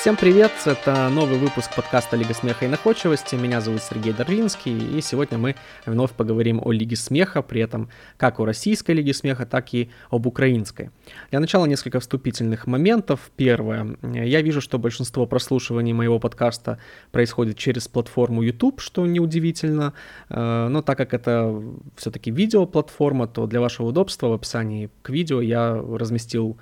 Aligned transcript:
Всем 0.00 0.16
привет! 0.16 0.50
Это 0.64 1.10
новый 1.10 1.36
выпуск 1.36 1.76
подкаста 1.76 2.16
«Лига 2.16 2.32
смеха 2.32 2.64
и 2.64 2.68
находчивости». 2.68 3.34
Меня 3.34 3.60
зовут 3.60 3.82
Сергей 3.82 4.14
Дарвинский, 4.14 4.96
и 4.96 5.02
сегодня 5.02 5.36
мы 5.36 5.56
вновь 5.84 6.12
поговорим 6.12 6.58
о 6.64 6.72
Лиге 6.72 6.96
смеха, 6.96 7.42
при 7.42 7.60
этом 7.60 7.90
как 8.16 8.40
о 8.40 8.46
российской 8.46 8.92
Лиге 8.92 9.12
смеха, 9.12 9.44
так 9.44 9.74
и 9.74 9.90
об 10.08 10.26
украинской. 10.26 10.88
Для 11.30 11.38
начала 11.38 11.66
несколько 11.66 12.00
вступительных 12.00 12.66
моментов. 12.66 13.30
Первое. 13.36 13.98
Я 14.02 14.40
вижу, 14.40 14.62
что 14.62 14.78
большинство 14.78 15.26
прослушиваний 15.26 15.92
моего 15.92 16.18
подкаста 16.18 16.78
происходит 17.12 17.58
через 17.58 17.86
платформу 17.86 18.40
YouTube, 18.40 18.80
что 18.80 19.04
неудивительно, 19.04 19.92
э, 20.30 20.68
но 20.70 20.80
так 20.80 20.96
как 20.96 21.12
это 21.12 21.62
все-таки 21.96 22.30
видеоплатформа, 22.30 23.28
то 23.28 23.46
для 23.46 23.60
вашего 23.60 23.88
удобства 23.88 24.28
в 24.28 24.32
описании 24.32 24.88
к 25.02 25.10
видео 25.10 25.42
я 25.42 25.74
разместил 25.74 26.56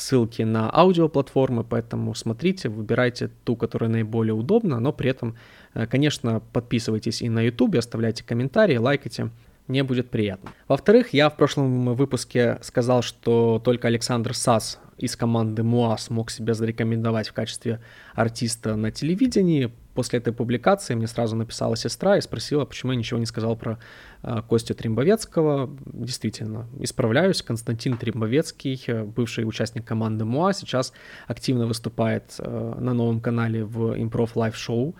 ссылки 0.00 0.42
на 0.42 0.70
аудиоплатформы, 0.72 1.64
поэтому 1.64 2.14
смотрите, 2.14 2.68
выбирайте 2.68 3.30
ту, 3.44 3.56
которая 3.56 3.90
наиболее 3.90 4.34
удобна, 4.34 4.80
но 4.80 4.92
при 4.92 5.10
этом, 5.10 5.36
э, 5.74 5.86
конечно, 5.86 6.42
подписывайтесь 6.52 7.22
и 7.22 7.28
на 7.28 7.42
YouTube, 7.42 7.76
оставляйте 7.76 8.24
комментарии, 8.24 8.76
лайкайте, 8.76 9.30
мне 9.66 9.84
будет 9.84 10.10
приятно. 10.10 10.50
Во-вторых, 10.66 11.14
я 11.14 11.30
в 11.30 11.36
прошлом 11.36 11.94
выпуске 11.94 12.58
сказал, 12.62 13.02
что 13.02 13.60
только 13.64 13.86
Александр 13.86 14.34
Сас 14.34 14.80
из 15.00 15.16
команды 15.16 15.62
МУА 15.62 15.96
смог 15.96 16.30
себя 16.30 16.52
зарекомендовать 16.52 17.28
в 17.28 17.32
качестве 17.32 17.80
артиста 18.14 18.76
на 18.76 18.90
телевидении. 18.90 19.72
После 19.94 20.18
этой 20.18 20.32
публикации 20.32 20.94
мне 20.94 21.06
сразу 21.06 21.36
написала 21.36 21.74
сестра 21.74 22.18
и 22.18 22.20
спросила, 22.20 22.66
почему 22.66 22.92
я 22.92 22.98
ничего 22.98 23.18
не 23.18 23.26
сказал 23.26 23.56
про 23.56 23.78
э, 24.22 24.42
Костю 24.48 24.74
Тримбовецкого. 24.74 25.74
Действительно, 25.86 26.66
исправляюсь. 26.78 27.42
Константин 27.42 27.96
Тримбовецкий, 27.96 28.82
э, 28.86 29.04
бывший 29.04 29.48
участник 29.48 29.86
команды 29.86 30.26
МУА, 30.26 30.52
сейчас 30.52 30.92
активно 31.26 31.66
выступает 31.66 32.34
э, 32.38 32.74
на 32.78 32.92
новом 32.92 33.20
канале 33.20 33.64
в 33.64 33.98
Improv 33.98 34.34
Live 34.34 34.54
Show. 34.54 34.94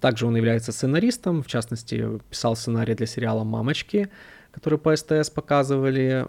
Также 0.00 0.26
он 0.26 0.34
является 0.34 0.72
сценаристом, 0.72 1.40
в 1.40 1.46
частности, 1.46 2.18
писал 2.28 2.56
сценарий 2.56 2.94
для 2.94 3.06
сериала 3.06 3.44
«Мамочки», 3.44 4.08
который 4.50 4.76
по 4.76 4.96
СТС 4.96 5.30
показывали. 5.30 6.26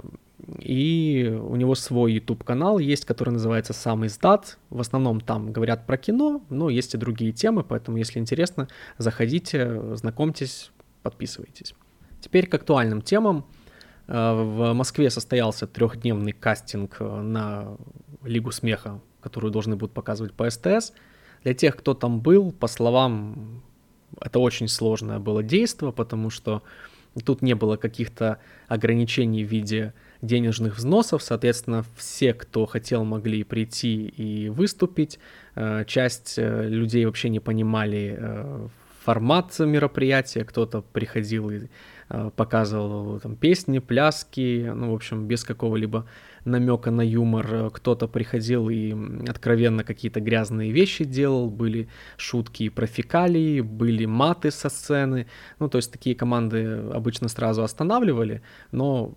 И 0.59 1.39
у 1.41 1.55
него 1.55 1.75
свой 1.75 2.13
YouTube-канал 2.13 2.80
есть, 2.80 3.05
который 3.05 3.30
называется 3.30 3.73
«Сам 3.73 4.05
издат». 4.05 4.58
В 4.69 4.81
основном 4.81 5.22
там 5.22 5.53
говорят 5.53 5.86
про 5.86 5.97
кино, 5.97 6.44
но 6.49 6.69
есть 6.69 6.94
и 6.94 6.97
другие 6.97 7.31
темы, 7.31 7.63
поэтому, 7.63 7.97
если 7.97 8.19
интересно, 8.19 8.67
заходите, 8.97 9.95
знакомьтесь, 9.95 10.71
подписывайтесь. 11.02 11.73
Теперь 12.19 12.47
к 12.47 12.53
актуальным 12.53 13.02
темам. 13.02 13.45
Э, 14.08 14.33
в 14.33 14.73
Москве 14.73 15.09
состоялся 15.09 15.66
трехдневный 15.67 16.33
кастинг 16.33 16.99
на 16.99 17.77
Лигу 18.23 18.52
смеха, 18.52 18.99
которую 19.21 19.52
должны 19.52 19.75
будут 19.75 19.94
показывать 19.94 20.33
по 20.33 20.49
СТС– 20.49 20.94
для 21.44 21.53
тех, 21.53 21.75
кто 21.75 21.94
там 21.94 22.21
был, 22.21 22.52
по 22.52 22.67
словам, 22.67 23.61
это 24.19 24.39
очень 24.39 24.67
сложное 24.67 25.19
было 25.19 25.44
действие, 25.44 25.91
потому 25.91 26.30
что 26.30 26.64
тут 27.25 27.41
не 27.41 27.53
было 27.53 27.75
каких-то 27.75 28.39
ограничений 28.67 29.44
в 29.44 29.49
виде 29.49 29.94
денежных 30.24 30.78
взносов, 30.78 31.22
соответственно, 31.22 31.84
все, 31.98 32.34
кто 32.34 32.66
хотел, 32.66 33.04
могли 33.04 33.44
прийти 33.44 34.08
и 34.08 34.50
выступить. 34.50 35.20
Э, 35.56 35.84
часть 35.86 36.36
э, 36.38 36.68
людей 36.70 37.06
вообще 37.06 37.30
не 37.30 37.40
понимали 37.40 38.16
э, 38.18 38.68
формат 39.04 39.60
мероприятия, 39.60 40.46
кто-то 40.46 40.82
приходил 40.82 41.52
и 41.52 41.68
показывал 42.36 43.20
там 43.20 43.36
песни, 43.36 43.80
пляски, 43.80 44.72
ну, 44.74 44.92
в 44.92 44.94
общем, 44.94 45.26
без 45.26 45.44
какого-либо 45.44 46.06
намека 46.46 46.92
на 46.92 47.02
юмор. 47.02 47.72
Кто-то 47.72 48.08
приходил 48.08 48.70
и 48.70 48.94
откровенно 49.28 49.84
какие-то 49.84 50.20
грязные 50.20 50.72
вещи 50.72 51.06
делал, 51.06 51.50
были 51.50 51.88
шутки 52.18 52.70
про 52.70 52.86
фекалии, 52.86 53.62
были 53.62 54.06
маты 54.06 54.52
со 54.52 54.70
сцены. 54.70 55.26
Ну, 55.60 55.70
то 55.70 55.78
есть 55.80 55.92
такие 55.92 56.16
команды 56.16 56.83
обычно 56.94 57.30
сразу 57.30 57.64
останавливали, 57.64 58.42
но, 58.72 59.16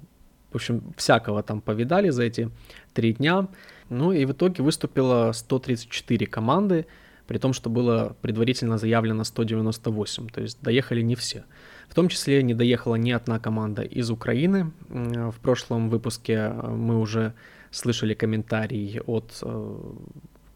в 0.50 0.54
общем, 0.54 0.82
всякого 0.96 1.42
там 1.42 1.60
повидали 1.60 2.10
за 2.10 2.24
эти 2.24 2.50
три 2.94 3.12
дня. 3.12 3.48
Ну 3.88 4.12
и 4.12 4.24
в 4.24 4.32
итоге 4.32 4.62
выступило 4.62 5.32
134 5.32 6.26
команды, 6.26 6.86
при 7.26 7.38
том, 7.38 7.52
что 7.52 7.70
было 7.70 8.16
предварительно 8.22 8.78
заявлено 8.78 9.24
198, 9.24 10.28
то 10.28 10.40
есть 10.40 10.58
доехали 10.62 11.02
не 11.02 11.14
все. 11.14 11.44
В 11.88 11.94
том 11.94 12.08
числе 12.08 12.42
не 12.42 12.54
доехала 12.54 12.96
ни 12.96 13.10
одна 13.10 13.38
команда 13.38 13.82
из 13.82 14.10
Украины. 14.10 14.72
В 14.88 15.36
прошлом 15.42 15.88
выпуске 15.88 16.32
э, 16.32 16.68
мы 16.68 16.98
уже 16.98 17.32
слышали 17.70 18.14
комментарий 18.14 19.00
от 19.06 19.38
э, 19.42 19.76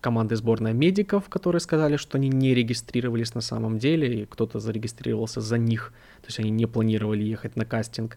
команды 0.01 0.37
сборной 0.37 0.72
медиков, 0.72 1.28
которые 1.28 1.61
сказали, 1.61 1.97
что 1.97 2.19
они 2.19 2.28
не 2.28 2.55
регистрировались 2.55 3.34
на 3.34 3.41
самом 3.41 3.78
деле, 3.78 4.22
и 4.22 4.27
кто-то 4.27 4.59
зарегистрировался 4.61 5.41
за 5.41 5.59
них, 5.59 5.93
то 6.22 6.28
есть 6.28 6.41
они 6.41 6.51
не 6.51 6.67
планировали 6.67 7.22
ехать 7.22 7.57
на 7.57 7.65
кастинг. 7.65 8.17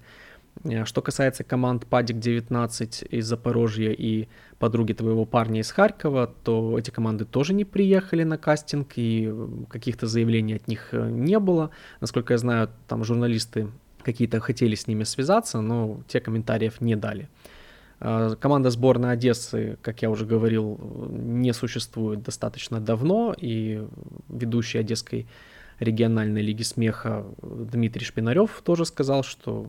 Э, 0.64 0.86
что 0.86 1.02
касается 1.02 1.44
команд 1.44 1.86
Падик 1.86 2.19
19 2.19 3.03
из 3.09 3.25
Запорожья 3.25 3.91
и 3.91 4.28
подруги 4.59 4.94
твоего 4.94 5.25
парня 5.25 5.62
из 5.62 5.72
Харькова, 5.72 6.28
то 6.44 6.78
эти 6.78 6.91
команды 6.91 7.25
тоже 7.25 7.53
не 7.53 7.66
приехали 7.66 8.24
на 8.24 8.38
кастинг, 8.38 8.94
и 8.96 9.34
каких-то 9.69 10.08
заявлений 10.08 10.56
от 10.56 10.68
них 10.68 10.90
э, 10.92 11.09
не 11.09 11.40
было. 11.40 11.72
Насколько 12.02 12.34
я 12.34 12.38
знаю, 12.38 12.69
там 12.88 13.03
журналисты 13.03 13.68
какие-то 14.03 14.40
хотели 14.40 14.75
с 14.75 14.88
ними 14.88 15.03
связаться, 15.03 15.62
но 15.62 16.02
те 16.08 16.19
комментариев 16.19 16.81
не 16.81 16.96
дали. 16.96 17.30
Э, 18.00 18.36
команда 18.40 18.69
сборной 18.69 19.12
Одессы, 19.13 19.78
как 19.81 20.02
я 20.02 20.09
уже 20.09 20.25
говорил, 20.25 20.80
не 21.09 21.53
существует 21.53 22.24
достаточно 22.24 22.80
давно, 22.80 23.34
и 23.38 23.86
ведущий 24.30 24.78
Одесской 24.78 25.28
региональной 25.80 26.42
лиги 26.42 26.63
смеха 26.63 27.25
Дмитрий 27.42 28.06
Шпинарев 28.06 28.62
тоже 28.63 28.86
сказал, 28.86 29.24
что 29.24 29.68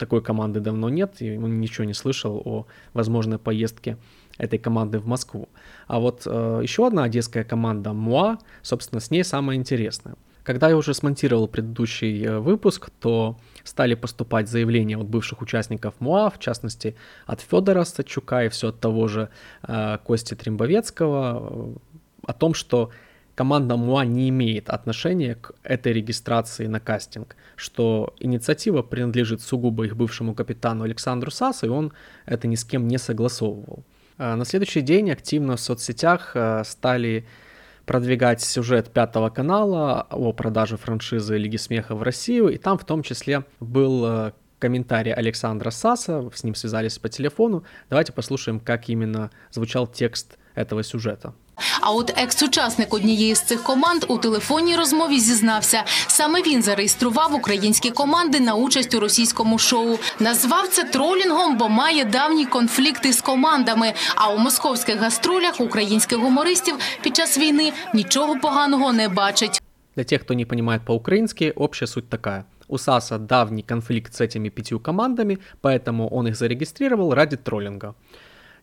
такой 0.00 0.22
команды 0.22 0.60
давно 0.60 0.88
нет, 0.88 1.22
и 1.22 1.36
он 1.36 1.60
ничего 1.60 1.84
не 1.84 1.94
слышал 1.94 2.42
о 2.44 2.66
возможной 2.94 3.38
поездке 3.38 3.96
этой 4.38 4.58
команды 4.58 4.98
в 4.98 5.06
Москву. 5.06 5.48
А 5.86 5.98
вот 6.00 6.22
э, 6.26 6.60
еще 6.62 6.86
одна 6.86 7.04
одесская 7.04 7.44
команда 7.44 7.92
Муа, 7.92 8.38
собственно, 8.62 9.00
с 9.00 9.10
ней 9.10 9.24
самое 9.24 9.58
интересное. 9.58 10.14
Когда 10.42 10.68
я 10.68 10.76
уже 10.76 10.94
смонтировал 10.94 11.48
предыдущий 11.48 12.24
э, 12.24 12.38
выпуск, 12.38 12.90
то 13.00 13.36
стали 13.62 13.94
поступать 13.94 14.48
заявления 14.48 14.96
от 14.96 15.06
бывших 15.06 15.42
участников 15.42 15.94
МУА, 16.00 16.30
в 16.30 16.38
частности 16.38 16.96
от 17.26 17.40
Федора 17.40 17.84
Сачука 17.84 18.44
и 18.44 18.48
все 18.48 18.68
от 18.68 18.80
того 18.80 19.06
же 19.08 19.28
э, 19.68 19.98
Кости 20.04 20.34
Тримбовецкого, 20.34 21.42
э, 21.42 21.74
о 22.26 22.32
том, 22.32 22.54
что 22.54 22.90
команда 23.40 23.76
МУА 23.76 24.04
не 24.04 24.28
имеет 24.28 24.68
отношения 24.68 25.34
к 25.34 25.52
этой 25.62 25.94
регистрации 25.94 26.66
на 26.66 26.78
кастинг, 26.78 27.36
что 27.56 28.12
инициатива 28.20 28.82
принадлежит 28.82 29.40
сугубо 29.40 29.86
их 29.86 29.96
бывшему 29.96 30.34
капитану 30.34 30.84
Александру 30.84 31.30
Сасу, 31.30 31.64
и 31.64 31.70
он 31.70 31.94
это 32.26 32.46
ни 32.46 32.54
с 32.54 32.64
кем 32.64 32.86
не 32.86 32.98
согласовывал. 32.98 33.82
А, 34.18 34.36
на 34.36 34.44
следующий 34.44 34.82
день 34.82 35.10
активно 35.10 35.56
в 35.56 35.60
соцсетях 35.60 36.32
а, 36.34 36.64
стали 36.64 37.24
продвигать 37.86 38.42
сюжет 38.42 38.90
Пятого 38.90 39.30
канала 39.30 40.06
о 40.10 40.34
продаже 40.34 40.76
франшизы 40.76 41.38
Лиги 41.38 41.56
Смеха 41.56 41.94
в 41.94 42.02
Россию, 42.02 42.48
и 42.48 42.58
там 42.58 42.76
в 42.76 42.84
том 42.84 43.02
числе 43.02 43.44
был 43.58 44.04
а, 44.04 44.32
комментарий 44.58 45.14
Александра 45.14 45.70
Саса, 45.70 46.28
с 46.34 46.44
ним 46.44 46.54
связались 46.54 46.98
по 46.98 47.08
телефону. 47.08 47.64
Давайте 47.88 48.12
послушаем, 48.12 48.60
как 48.60 48.90
именно 48.90 49.30
звучал 49.50 49.86
текст 49.86 50.36
этого 50.54 50.82
сюжета. 50.82 51.32
А 51.80 51.90
от 51.90 52.12
екс-учасник 52.16 52.94
однієї 52.94 53.34
з 53.34 53.40
цих 53.40 53.62
команд 53.62 54.04
у 54.08 54.18
телефонній 54.18 54.76
розмові 54.76 55.20
зізнався, 55.20 55.84
саме 56.06 56.42
він 56.42 56.62
зареєстрував 56.62 57.34
українські 57.34 57.90
команди 57.90 58.40
на 58.40 58.54
участь 58.54 58.94
у 58.94 59.00
російському 59.00 59.58
шоу. 59.58 59.98
Назвав 60.18 60.68
це 60.68 60.84
тролінгом, 60.84 61.56
бо 61.56 61.68
має 61.68 62.04
давні 62.04 62.46
конфлікти 62.46 63.12
з 63.12 63.20
командами. 63.20 63.92
А 64.14 64.32
у 64.32 64.38
московських 64.38 65.00
гастролях 65.00 65.60
українських 65.60 66.18
гумористів 66.18 66.74
під 67.02 67.16
час 67.16 67.38
війни 67.38 67.72
нічого 67.94 68.36
поганого 68.36 68.92
не 68.92 69.08
бачить. 69.08 69.62
Для 69.96 70.04
тех, 70.04 70.22
кто 70.22 70.34
не 70.34 70.44
понимает 70.44 70.82
по-украински, 70.84 71.52
общая 71.56 71.86
суть 71.86 72.08
такая. 72.08 72.44
У 72.68 72.78
САСа 72.78 73.18
давний 73.18 73.62
конфликт 73.62 74.14
с 74.14 74.20
этими 74.20 74.48
пятью 74.48 74.78
командами, 74.78 75.38
поэтому 75.60 76.08
он 76.08 76.28
их 76.28 76.36
зарегистрировал 76.36 77.14
ради 77.14 77.36
троллинга. 77.36 77.94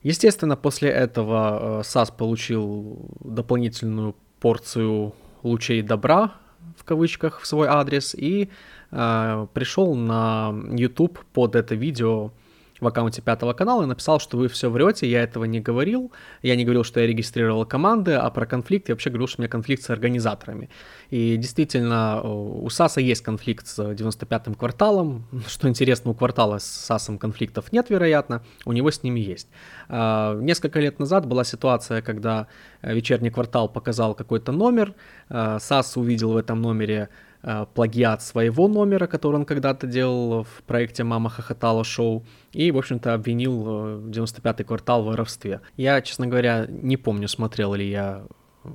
Естественно, 0.07 0.55
после 0.55 0.89
этого 0.89 1.81
э, 1.81 1.83
САС 1.83 2.11
получил 2.11 3.09
дополнительную 3.19 4.15
порцию 4.39 5.13
лучей 5.43 5.81
добра, 5.81 6.31
в 6.77 6.85
кавычках, 6.85 7.41
в 7.41 7.45
свой 7.45 7.67
адрес 7.67 8.15
и 8.15 8.49
э, 8.91 9.47
пришел 9.53 9.95
на 9.95 10.55
YouTube 10.71 11.19
под 11.33 11.55
это 11.55 11.75
видео 11.75 12.31
в 12.79 12.87
аккаунте 12.87 13.21
Пятого 13.21 13.53
канала 13.53 13.83
и 13.83 13.85
написал, 13.85 14.19
что 14.19 14.37
вы 14.37 14.47
все 14.47 14.69
врете, 14.69 15.09
я 15.09 15.23
этого 15.23 15.45
не 15.45 15.59
говорил, 15.59 16.11
я 16.41 16.55
не 16.55 16.63
говорил, 16.63 16.83
что 16.83 16.99
я 16.99 17.07
регистрировал 17.07 17.65
команды, 17.65 18.13
а 18.13 18.29
про 18.29 18.45
конфликт 18.45 18.89
я 18.89 18.95
вообще 18.95 19.09
говорил, 19.09 19.27
что 19.27 19.41
у 19.41 19.43
меня 19.43 19.49
конфликт 19.49 19.83
с 19.83 19.89
организаторами. 19.89 20.69
И 21.09 21.37
действительно, 21.37 22.21
у 22.21 22.69
САСа 22.69 23.01
есть 23.01 23.23
конфликт 23.23 23.67
с 23.67 23.79
95-м 23.79 24.55
кварталом, 24.55 25.25
что 25.47 25.67
интересно, 25.67 26.11
у 26.11 26.13
квартала 26.13 26.59
с 26.59 26.65
САСом 26.65 27.17
конфликтов 27.17 27.71
нет, 27.71 27.89
вероятно, 27.89 28.43
у 28.65 28.73
него 28.73 28.91
с 28.91 29.03
ними 29.03 29.19
есть. 29.19 29.47
А, 29.89 30.35
несколько 30.39 30.79
лет 30.79 30.99
назад 30.99 31.25
была 31.25 31.43
ситуация, 31.43 32.01
когда 32.01 32.47
вечерний 32.81 33.29
квартал 33.29 33.69
показал 33.69 34.13
какой-то 34.13 34.51
номер, 34.51 34.93
а, 35.29 35.59
САС 35.59 35.97
увидел 35.97 36.33
в 36.33 36.37
этом 36.37 36.61
номере 36.61 37.09
Э, 37.09 37.26
плагиат 37.73 38.21
своего 38.21 38.67
номера, 38.67 39.07
который 39.07 39.35
он 39.37 39.45
когда-то 39.45 39.87
делал 39.87 40.43
в 40.43 40.63
проекте 40.63 41.03
«Мама 41.03 41.29
хохотала» 41.29 41.83
шоу, 41.83 42.25
и, 42.51 42.71
в 42.71 42.77
общем-то, 42.77 43.13
обвинил 43.13 43.99
95-й 44.09 44.63
э, 44.63 44.65
квартал 44.65 45.03
в 45.03 45.07
воровстве. 45.07 45.61
Я, 45.75 46.01
честно 46.01 46.27
говоря, 46.27 46.65
не 46.67 46.97
помню, 46.97 47.27
смотрел 47.27 47.73
ли 47.73 47.89
я 47.89 48.23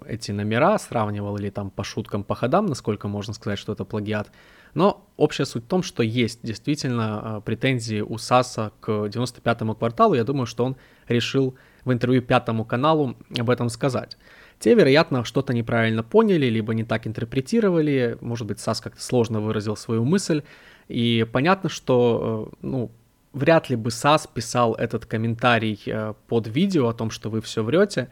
эти 0.06 0.30
номера, 0.32 0.78
сравнивал 0.78 1.36
ли 1.36 1.50
там 1.50 1.70
по 1.70 1.84
шуткам, 1.84 2.24
по 2.24 2.34
ходам, 2.34 2.66
насколько 2.66 3.08
можно 3.08 3.34
сказать, 3.34 3.58
что 3.58 3.72
это 3.72 3.84
плагиат. 3.84 4.30
Но 4.74 5.06
общая 5.16 5.44
суть 5.44 5.64
в 5.64 5.68
том, 5.68 5.82
что 5.82 6.02
есть 6.02 6.40
действительно 6.42 7.20
э, 7.22 7.40
претензии 7.44 8.00
у 8.00 8.16
САСа 8.16 8.72
к 8.80 8.88
95-му 8.88 9.74
кварталу. 9.74 10.14
Я 10.14 10.24
думаю, 10.24 10.46
что 10.46 10.64
он 10.64 10.76
решил 11.08 11.56
в 11.84 11.92
интервью 11.92 12.22
Пятому 12.22 12.64
каналу 12.64 13.16
об 13.38 13.50
этом 13.50 13.68
сказать. 13.68 14.16
Те, 14.62 14.74
вероятно, 14.74 15.24
что-то 15.24 15.52
неправильно 15.52 16.04
поняли, 16.04 16.46
либо 16.46 16.72
не 16.72 16.84
так 16.84 17.08
интерпретировали, 17.08 18.16
может 18.20 18.46
быть, 18.46 18.60
САС 18.60 18.80
как-то 18.80 19.02
сложно 19.02 19.40
выразил 19.40 19.74
свою 19.74 20.04
мысль, 20.04 20.44
и 20.86 21.26
понятно, 21.32 21.68
что, 21.68 22.48
э, 22.52 22.56
ну, 22.62 22.92
вряд 23.32 23.70
ли 23.70 23.74
бы 23.74 23.90
САС 23.90 24.28
писал 24.28 24.74
этот 24.74 25.04
комментарий 25.04 25.82
э, 25.84 26.14
под 26.28 26.46
видео 26.46 26.86
о 26.86 26.94
том, 26.94 27.10
что 27.10 27.28
вы 27.28 27.40
все 27.40 27.64
врете, 27.64 28.08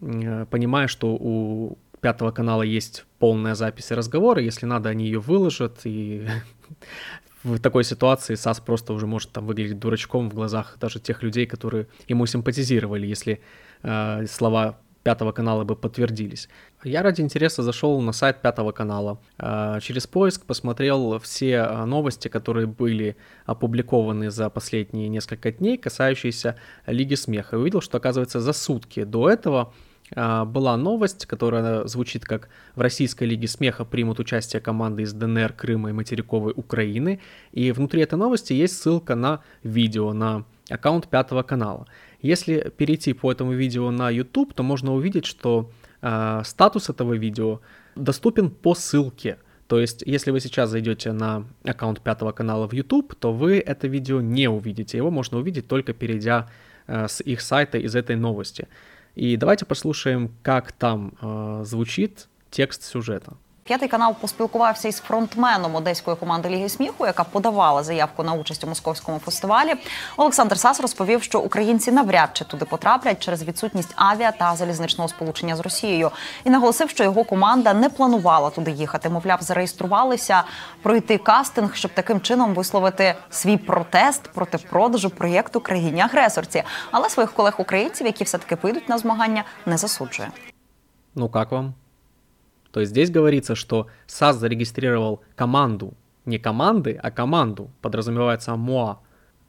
э, 0.00 0.46
понимая, 0.48 0.86
что 0.86 1.16
у 1.18 1.78
Пятого 2.00 2.30
канала 2.30 2.62
есть 2.62 3.04
полная 3.18 3.56
запись 3.56 3.90
разговора, 3.90 4.40
если 4.40 4.66
надо, 4.66 4.90
они 4.90 5.06
ее 5.06 5.18
выложат, 5.18 5.80
и 5.82 6.28
в 7.42 7.58
такой 7.58 7.82
ситуации 7.82 8.36
САС 8.36 8.60
просто 8.60 8.92
уже 8.92 9.08
может 9.08 9.32
там 9.32 9.46
выглядеть 9.46 9.80
дурачком 9.80 10.30
в 10.30 10.34
глазах 10.34 10.76
даже 10.80 11.00
тех 11.00 11.24
людей, 11.24 11.46
которые 11.46 11.88
ему 12.06 12.24
симпатизировали, 12.26 13.04
если 13.04 13.40
э, 13.82 14.26
слова 14.28 14.78
Пятого 15.02 15.32
канала 15.32 15.64
бы 15.64 15.76
подтвердились. 15.76 16.48
Я 16.84 17.02
ради 17.02 17.20
интереса 17.20 17.62
зашел 17.62 18.00
на 18.00 18.12
сайт 18.12 18.42
Пятого 18.42 18.72
канала. 18.72 19.18
А, 19.38 19.80
через 19.80 20.06
поиск 20.06 20.44
посмотрел 20.44 21.18
все 21.18 21.60
а, 21.60 21.86
новости, 21.86 22.28
которые 22.28 22.66
были 22.66 23.16
опубликованы 23.46 24.30
за 24.30 24.50
последние 24.50 25.08
несколько 25.08 25.52
дней, 25.52 25.78
касающиеся 25.78 26.56
Лиги 26.86 27.14
Смеха. 27.14 27.56
И 27.56 27.58
увидел, 27.58 27.80
что, 27.80 27.98
оказывается, 27.98 28.40
за 28.40 28.52
сутки 28.52 29.04
до 29.04 29.30
этого 29.30 29.72
а, 30.14 30.44
была 30.44 30.76
новость, 30.76 31.26
которая 31.26 31.86
звучит 31.86 32.24
как 32.24 32.48
«В 32.74 32.80
Российской 32.80 33.24
Лиге 33.24 33.48
Смеха 33.48 33.84
примут 33.84 34.18
участие 34.20 34.60
команды 34.60 35.02
из 35.02 35.12
ДНР, 35.12 35.52
Крыма 35.52 35.90
и 35.90 35.92
материковой 35.92 36.52
Украины». 36.56 37.20
И 37.52 37.72
внутри 37.72 38.02
этой 38.02 38.18
новости 38.18 38.52
есть 38.52 38.80
ссылка 38.80 39.14
на 39.14 39.40
видео, 39.62 40.12
на 40.12 40.44
аккаунт 40.70 41.08
Пятого 41.08 41.42
канала. 41.42 41.86
Если 42.20 42.72
перейти 42.76 43.12
по 43.12 43.30
этому 43.30 43.52
видео 43.52 43.90
на 43.90 44.10
YouTube, 44.10 44.52
то 44.54 44.62
можно 44.62 44.92
увидеть, 44.94 45.24
что 45.24 45.70
э, 46.02 46.42
статус 46.44 46.90
этого 46.90 47.14
видео 47.14 47.60
доступен 47.94 48.50
по 48.50 48.74
ссылке. 48.74 49.38
То 49.68 49.78
есть, 49.78 50.02
если 50.06 50.30
вы 50.30 50.40
сейчас 50.40 50.70
зайдете 50.70 51.12
на 51.12 51.44
аккаунт 51.62 52.00
Пятого 52.00 52.32
канала 52.32 52.66
в 52.66 52.72
YouTube, 52.72 53.14
то 53.14 53.32
вы 53.32 53.58
это 53.58 53.86
видео 53.86 54.20
не 54.20 54.48
увидите. 54.48 54.96
Его 54.96 55.10
можно 55.10 55.38
увидеть 55.38 55.68
только 55.68 55.92
перейдя 55.92 56.48
э, 56.86 57.06
с 57.06 57.20
их 57.20 57.40
сайта 57.40 57.78
из 57.78 57.94
этой 57.94 58.16
новости. 58.16 58.66
И 59.14 59.36
давайте 59.36 59.64
послушаем, 59.64 60.30
как 60.42 60.72
там 60.72 61.12
э, 61.20 61.62
звучит 61.64 62.28
текст 62.50 62.82
сюжета. 62.82 63.36
П'ятий 63.68 63.88
канал 63.88 64.14
поспілкувався 64.20 64.88
із 64.88 64.96
фронтменом 64.96 65.74
одеської 65.74 66.16
команди 66.16 66.48
Ліги 66.48 66.68
сміху, 66.68 67.06
яка 67.06 67.24
подавала 67.24 67.82
заявку 67.82 68.22
на 68.22 68.32
участь 68.32 68.64
у 68.64 68.66
московському 68.66 69.18
фестивалі. 69.18 69.74
Олександр 70.16 70.58
Сас 70.58 70.80
розповів, 70.80 71.22
що 71.22 71.40
українці 71.40 71.92
навряд 71.92 72.30
чи 72.32 72.44
туди 72.44 72.64
потраплять 72.64 73.22
через 73.22 73.42
відсутність 73.42 73.92
авіа 73.96 74.32
та 74.32 74.56
залізничного 74.56 75.08
сполучення 75.08 75.56
з 75.56 75.60
Росією, 75.60 76.10
і 76.44 76.50
наголосив, 76.50 76.90
що 76.90 77.04
його 77.04 77.24
команда 77.24 77.74
не 77.74 77.88
планувала 77.88 78.50
туди 78.50 78.70
їхати. 78.70 79.08
Мовляв, 79.08 79.42
зареєструвалися 79.42 80.42
пройти 80.82 81.18
кастинг, 81.18 81.74
щоб 81.74 81.90
таким 81.94 82.20
чином 82.20 82.54
висловити 82.54 83.14
свій 83.30 83.56
протест 83.56 84.22
проти 84.22 84.58
продажу 84.58 85.10
проєкту 85.10 85.60
країні 85.60 86.00
агресорці. 86.00 86.62
Але 86.90 87.10
своїх 87.10 87.32
колег 87.32 87.54
українців, 87.58 88.06
які 88.06 88.24
все 88.24 88.38
таки 88.38 88.56
вийдуть 88.62 88.88
на 88.88 88.98
змагання, 88.98 89.44
не 89.66 89.76
засуджує. 89.76 90.30
Ну 91.14 91.30
як 91.34 91.52
вам? 91.52 91.74
То 92.72 92.80
есть 92.80 92.92
здесь 92.92 93.10
говорится, 93.10 93.54
что 93.54 93.86
САС 94.06 94.36
зарегистрировал 94.36 95.22
команду, 95.34 95.94
не 96.24 96.38
команды, 96.38 96.98
а 97.02 97.10
команду, 97.10 97.70
подразумевается 97.80 98.54
МОА, 98.56 99.00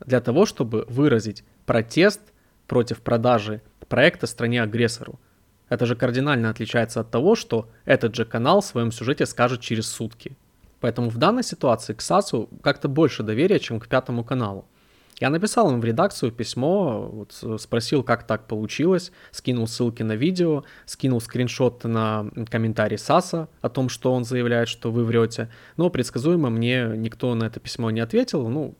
для 0.05 0.21
того, 0.21 0.45
чтобы 0.45 0.85
выразить 0.87 1.43
протест 1.65 2.21
против 2.67 3.01
продажи 3.01 3.61
проекта 3.89 4.27
стране-агрессору. 4.27 5.19
Это 5.67 5.85
же 5.85 5.95
кардинально 5.95 6.49
отличается 6.49 7.01
от 7.01 7.11
того, 7.11 7.35
что 7.35 7.69
этот 7.85 8.15
же 8.15 8.25
канал 8.25 8.61
в 8.61 8.65
своем 8.65 8.91
сюжете 8.91 9.25
скажет 9.25 9.61
через 9.61 9.87
сутки. 9.87 10.37
Поэтому 10.79 11.09
в 11.09 11.17
данной 11.17 11.43
ситуации 11.43 11.93
к 11.93 12.01
САСу 12.01 12.49
как-то 12.61 12.87
больше 12.87 13.23
доверия, 13.23 13.59
чем 13.59 13.79
к 13.79 13.87
Пятому 13.87 14.23
каналу. 14.23 14.65
Я 15.19 15.29
написал 15.29 15.71
им 15.71 15.81
в 15.81 15.85
редакцию 15.85 16.31
письмо, 16.31 17.09
вот, 17.11 17.37
э, 17.43 17.57
спросил, 17.59 18.03
как 18.03 18.25
так 18.25 18.47
получилось, 18.47 19.11
скинул 19.31 19.67
ссылки 19.67 20.01
на 20.01 20.13
видео, 20.13 20.63
скинул 20.85 21.19
скриншот 21.19 21.83
на 21.83 22.29
комментарий 22.49 22.97
Саса 22.97 23.49
о 23.61 23.69
том, 23.69 23.89
что 23.89 24.13
он 24.13 24.23
заявляет, 24.23 24.69
что 24.69 24.91
вы 24.91 25.03
врете. 25.03 25.49
Но 25.75 25.89
предсказуемо 25.89 26.49
мне 26.49 26.93
никто 26.95 27.35
на 27.35 27.45
это 27.45 27.59
письмо 27.59 27.91
не 27.91 27.99
ответил. 27.99 28.47
Ну, 28.47 28.75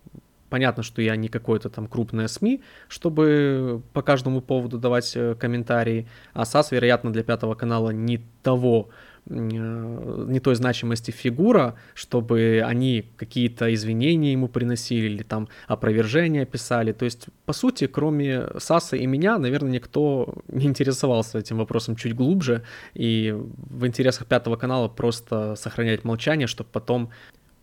понятно, 0.50 0.82
что 0.82 1.02
я 1.02 1.16
не 1.18 1.28
какое-то 1.28 1.70
там 1.70 1.88
крупное 1.88 2.28
СМИ, 2.28 2.62
чтобы 2.88 3.82
по 3.94 4.02
каждому 4.02 4.42
поводу 4.42 4.78
давать 4.78 5.12
э, 5.16 5.36
комментарии, 5.36 6.08
а 6.34 6.46
САС, 6.46 6.72
вероятно, 6.72 7.12
для 7.12 7.24
Пятого 7.24 7.56
канала 7.56 7.90
не 7.90 8.22
того 8.44 8.90
не 9.30 10.40
той 10.40 10.56
значимости 10.56 11.12
фигура, 11.12 11.76
чтобы 11.94 12.64
они 12.66 13.06
какие-то 13.16 13.74
извинения 13.74 14.32
ему 14.32 14.48
приносили 14.48 15.06
или 15.06 15.24
там 15.24 15.48
опровержения 15.68 16.46
писали. 16.46 16.92
То 16.92 17.06
есть, 17.06 17.28
по 17.46 17.54
сути, 17.54 17.88
кроме 17.88 18.48
Саса 18.58 18.96
и 18.96 19.06
меня, 19.06 19.38
наверное, 19.38 19.72
никто 19.72 20.36
не 20.48 20.66
интересовался 20.66 21.40
этим 21.40 21.58
вопросом 21.58 21.96
чуть 21.96 22.16
глубже. 22.16 22.64
И 22.94 23.36
в 23.36 23.86
интересах 23.86 24.28
Пятого 24.28 24.56
канала 24.56 24.88
просто 24.88 25.56
сохранять 25.56 26.04
молчание, 26.04 26.48
чтобы 26.48 26.70
потом 26.72 27.10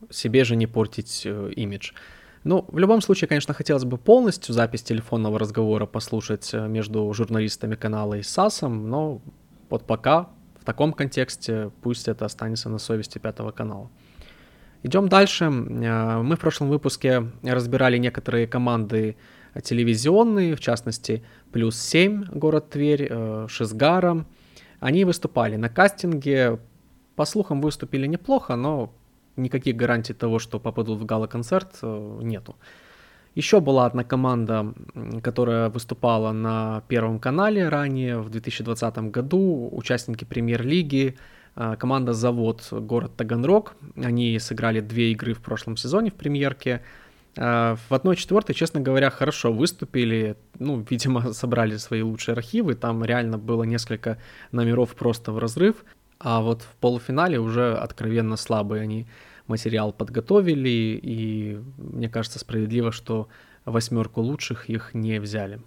себе 0.09 0.43
же 0.43 0.55
не 0.55 0.67
портить 0.67 1.23
э, 1.25 1.51
имидж. 1.55 1.91
Ну, 2.43 2.65
в 2.69 2.77
любом 2.77 3.01
случае, 3.01 3.27
конечно, 3.27 3.53
хотелось 3.53 3.83
бы 3.83 3.97
полностью 3.97 4.53
запись 4.53 4.83
телефонного 4.83 5.39
разговора 5.39 5.85
послушать 5.85 6.53
э, 6.53 6.67
между 6.67 7.11
журналистами 7.13 7.75
канала 7.75 8.13
и 8.13 8.23
САСом, 8.23 8.89
но 8.89 9.21
вот 9.69 9.85
пока 9.85 10.29
таком 10.67 10.91
контексте 10.91 11.71
пусть 11.81 12.09
это 12.09 12.25
останется 12.25 12.67
на 12.67 12.77
совести 12.77 13.19
Пятого 13.19 13.51
канала. 13.51 13.89
Идем 14.83 15.07
дальше. 15.07 15.45
Э, 15.45 16.21
мы 16.21 16.35
в 16.35 16.39
прошлом 16.39 16.67
выпуске 16.67 17.23
разбирали 17.41 17.97
некоторые 17.97 18.47
команды 18.47 19.15
телевизионные, 19.63 20.55
в 20.55 20.59
частности, 20.59 21.23
«Плюс 21.53 21.75
7», 21.95 22.37
город 22.37 22.69
Тверь, 22.69 23.07
э, 23.09 23.47
«Шизгара». 23.47 24.25
Они 24.81 25.05
выступали 25.05 25.55
на 25.55 25.69
кастинге, 25.69 26.59
по 27.15 27.25
слухам 27.25 27.61
выступили 27.61 28.05
неплохо, 28.07 28.55
но 28.57 28.93
никаких 29.37 29.77
гарантий 29.77 30.13
того, 30.13 30.37
что 30.37 30.59
попадут 30.59 30.99
в 30.99 31.05
гала-концерт, 31.05 31.79
э, 31.81 32.19
нету. 32.23 32.55
Еще 33.37 33.59
была 33.59 33.85
одна 33.85 34.03
команда, 34.03 34.73
которая 35.21 35.69
выступала 35.69 36.31
на 36.31 36.81
Первом 36.87 37.19
канале 37.19 37.69
ранее, 37.69 38.17
в 38.17 38.31
2020 38.31 38.97
году, 39.11 39.69
участники 39.73 40.23
премьер-лиги, 40.25 41.17
а, 41.55 41.75
команда 41.75 42.13
«Завод», 42.13 42.67
город 42.71 43.11
Таганрог. 43.15 43.75
Они 43.95 44.39
сыграли 44.39 44.79
две 44.79 45.11
игры 45.11 45.35
в 45.35 45.41
прошлом 45.41 45.77
сезоне 45.77 46.09
в 46.09 46.15
премьерке. 46.15 46.81
А, 47.37 47.75
в 47.75 47.93
одной 47.93 48.15
четвертой, 48.15 48.55
честно 48.55 48.81
говоря, 48.81 49.11
хорошо 49.11 49.53
выступили. 49.53 50.35
Ну, 50.57 50.83
видимо, 50.89 51.31
собрали 51.33 51.77
свои 51.77 52.01
лучшие 52.01 52.33
архивы. 52.33 52.73
Там 52.73 53.05
реально 53.05 53.37
было 53.37 53.61
несколько 53.61 54.17
номеров 54.51 54.95
просто 54.95 55.31
в 55.31 55.37
разрыв. 55.37 55.85
А 56.17 56.41
вот 56.41 56.63
в 56.63 56.75
полуфинале 56.77 57.39
уже 57.39 57.75
откровенно 57.77 58.35
слабые 58.35 58.81
они 58.81 59.05
материал 59.47 59.91
подготовили, 59.93 60.99
и 61.01 61.61
мне 61.77 62.09
кажется 62.09 62.39
справедливо, 62.39 62.91
что 62.91 63.27
восьмерку 63.65 64.21
лучших 64.21 64.69
их 64.69 64.93
не 64.93 65.19
взяли. 65.19 65.61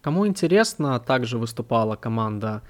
Кому 0.00 0.26
интересно, 0.26 0.98
также 1.00 1.38
выступала 1.38 1.96
команда 1.96 2.62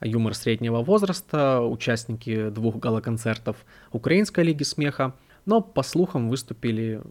«Юмор 0.00 0.34
среднего 0.34 0.82
возраста», 0.82 1.60
участники 1.60 2.48
двух 2.50 2.76
галоконцертов 2.76 3.56
Украинской 3.92 4.44
лиги 4.44 4.62
смеха, 4.62 5.14
но 5.44 5.60
по 5.60 5.82
слухам 5.82 6.28
выступили 6.30 7.02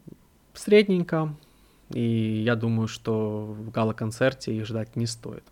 средненько, 0.54 1.36
и 1.92 2.42
я 2.44 2.56
думаю, 2.56 2.88
что 2.88 3.46
в 3.46 3.70
гала-концерте 3.70 4.56
их 4.56 4.66
ждать 4.66 4.96
не 4.96 5.06
стоит. 5.06 5.44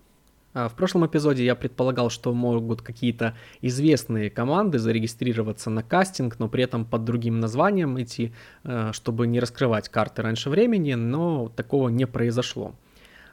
А, 0.55 0.69
в 0.69 0.73
прошлом 0.73 1.05
эпизоде 1.05 1.43
я 1.43 1.53
предполагал, 1.53 2.09
что 2.09 2.33
могут 2.33 2.81
какие-то 2.81 3.35
известные 3.61 4.29
команды 4.29 4.79
зарегистрироваться 4.79 5.69
на 5.69 5.83
кастинг, 5.83 6.39
но 6.39 6.47
при 6.47 6.63
этом 6.63 6.85
под 6.85 7.03
другим 7.03 7.41
названием 7.41 8.01
идти, 8.01 8.33
э, 8.63 8.91
чтобы 8.93 9.27
не 9.27 9.41
раскрывать 9.41 9.89
карты 9.89 10.21
раньше 10.21 10.49
времени, 10.49 10.93
но 10.93 11.49
такого 11.49 11.89
не 11.89 12.07
произошло. 12.07 12.73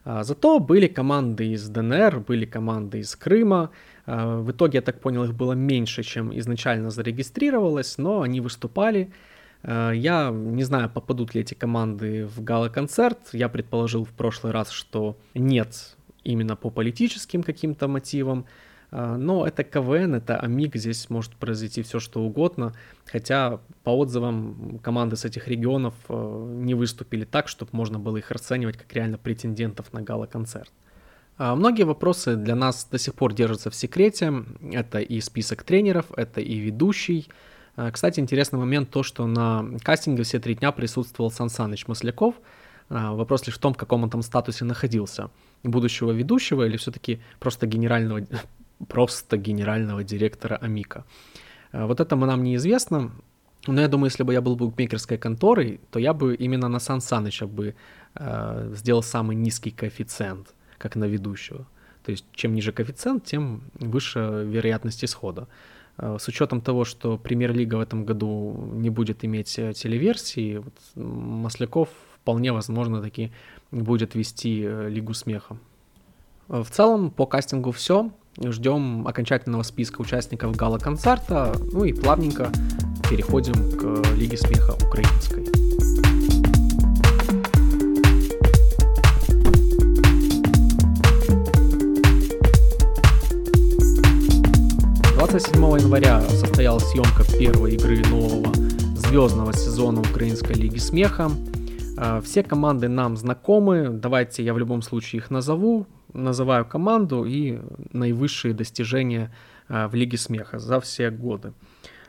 А, 0.04 0.24
зато 0.24 0.58
были 0.58 0.88
команды 0.88 1.52
из 1.52 1.68
ДНР, 1.68 2.24
были 2.26 2.44
команды 2.44 2.98
из 2.98 3.14
Крыма. 3.14 3.70
А, 4.04 4.40
в 4.40 4.50
итоге, 4.50 4.78
я 4.78 4.82
так 4.82 5.00
понял, 5.00 5.22
их 5.22 5.32
было 5.32 5.52
меньше, 5.52 6.02
чем 6.02 6.36
изначально 6.36 6.90
зарегистрировалось, 6.90 7.98
но 7.98 8.22
они 8.22 8.40
выступали. 8.40 9.12
Я 9.64 10.32
не 10.32 10.64
знаю, 10.64 10.90
попадут 10.90 11.36
ли 11.36 11.42
эти 11.42 11.54
команды 11.54 12.26
в 12.26 12.42
гала-концерт. 12.42 13.28
Я 13.32 13.48
предположил 13.48 14.04
в 14.04 14.08
прошлый 14.08 14.52
раз, 14.52 14.72
что 14.72 15.16
нет, 15.34 15.96
именно 16.24 16.56
по 16.56 16.70
политическим 16.70 17.42
каким-то 17.42 17.88
мотивам. 17.88 18.46
А, 18.92 19.16
но 19.16 19.46
это 19.46 19.64
КВН, 19.64 20.14
это 20.14 20.38
АМИГ, 20.38 20.76
здесь 20.76 21.08
может 21.10 21.34
произойти 21.36 21.82
все 21.82 21.98
что 21.98 22.22
угодно. 22.22 22.74
Хотя 23.06 23.60
по 23.82 23.90
отзывам 23.90 24.78
команды 24.82 25.16
с 25.16 25.24
этих 25.24 25.48
регионов 25.48 25.94
а, 26.08 26.46
не 26.54 26.74
выступили 26.74 27.24
так, 27.24 27.48
чтобы 27.48 27.70
можно 27.72 27.98
было 27.98 28.18
их 28.18 28.30
расценивать 28.30 28.76
как 28.76 28.92
реально 28.92 29.18
претендентов 29.18 29.92
на 29.92 30.02
гала-концерт. 30.02 30.70
А, 31.38 31.56
многие 31.56 31.84
вопросы 31.84 32.36
для 32.36 32.54
нас 32.54 32.86
до 32.90 32.98
сих 32.98 33.14
пор 33.14 33.32
держатся 33.32 33.70
в 33.70 33.74
секрете. 33.74 34.32
Это 34.72 35.00
и 35.00 35.20
список 35.20 35.62
тренеров, 35.62 36.06
это 36.16 36.40
и 36.40 36.58
ведущий. 36.58 37.28
Кстати, 37.90 38.20
интересный 38.20 38.58
момент 38.58 38.90
то, 38.90 39.02
что 39.02 39.26
на 39.26 39.64
кастинге 39.82 40.24
все 40.24 40.38
три 40.38 40.54
дня 40.54 40.72
присутствовал 40.72 41.30
Сан 41.30 41.48
Саныч 41.48 41.86
Масляков. 41.86 42.34
Вопрос 42.88 43.46
лишь 43.46 43.56
в 43.56 43.60
том, 43.60 43.72
в 43.72 43.76
каком 43.76 44.02
он 44.02 44.10
там 44.10 44.22
статусе 44.22 44.64
находился 44.64 45.30
будущего 45.62 46.12
ведущего 46.12 46.66
или 46.66 46.76
все-таки 46.76 47.20
просто 47.38 47.66
генерального, 47.66 48.26
просто 48.88 49.36
генерального 49.36 50.04
директора 50.04 50.56
Амика. 50.56 51.04
Э, 51.72 51.86
вот 51.86 52.00
это 52.00 52.16
нам 52.16 52.42
неизвестно, 52.42 53.12
но 53.66 53.80
я 53.80 53.88
думаю, 53.88 54.06
если 54.06 54.24
бы 54.24 54.32
я 54.32 54.40
был 54.40 54.56
букмекерской 54.56 55.18
конторой, 55.18 55.80
то 55.90 55.98
я 55.98 56.12
бы 56.12 56.34
именно 56.34 56.68
на 56.68 56.80
Сан 56.80 57.00
Саныча 57.00 57.46
бы 57.46 57.74
э, 58.14 58.72
сделал 58.74 59.02
самый 59.02 59.36
низкий 59.36 59.70
коэффициент, 59.70 60.54
как 60.78 60.96
на 60.96 61.04
ведущего. 61.04 61.66
То 62.04 62.10
есть 62.10 62.24
чем 62.32 62.54
ниже 62.54 62.72
коэффициент, 62.72 63.24
тем 63.24 63.62
выше 63.74 64.44
вероятность 64.44 65.04
исхода. 65.04 65.46
С 65.98 66.26
учетом 66.26 66.60
того, 66.62 66.84
что 66.84 67.18
премьер-лига 67.18 67.76
в 67.76 67.80
этом 67.80 68.06
году 68.06 68.70
не 68.72 68.90
будет 68.90 69.24
иметь 69.24 69.58
э, 69.58 69.72
телеверсии, 69.74 70.56
вот 70.56 70.74
Масляков 70.96 71.88
вполне 72.22 72.52
возможно 72.52 73.02
таки 73.02 73.32
будет 73.72 74.14
вести 74.14 74.62
э, 74.64 74.88
Лигу 74.88 75.12
смеха. 75.12 75.56
В 76.46 76.66
целом, 76.70 77.10
по 77.10 77.26
кастингу 77.26 77.72
все. 77.72 78.10
Ждем 78.40 79.06
окончательного 79.06 79.62
списка 79.62 80.00
участников 80.00 80.56
гала-концерта, 80.56 81.54
ну 81.72 81.84
и 81.84 81.92
плавненько 81.92 82.50
переходим 83.10 83.54
к 83.76 84.14
Лиге 84.16 84.36
смеха 84.36 84.74
украинской. 84.86 85.44
Двадцать 95.14 95.54
января 95.56 96.20
состоялась 96.22 96.88
съемка 96.90 97.24
первой 97.38 97.74
игры 97.74 98.02
нового 98.08 98.52
звездного 98.96 99.52
сезона 99.52 100.00
Украинской 100.00 100.52
Лиги 100.52 100.78
Смеха. 100.78 101.30
А, 102.04 102.20
все 102.20 102.42
команды 102.42 102.88
нам 102.88 103.16
знакомы, 103.16 103.88
давайте 103.90 104.42
я 104.42 104.54
в 104.54 104.58
любом 104.58 104.82
случае 104.82 105.20
их 105.20 105.30
назову. 105.30 105.86
Называю 106.12 106.66
команду 106.66 107.24
и 107.24 107.60
наивысшие 107.92 108.54
достижения 108.54 109.32
а, 109.68 109.86
в 109.86 109.94
Лиге 109.94 110.18
Смеха 110.18 110.58
за 110.58 110.80
все 110.80 111.10
годы. 111.10 111.52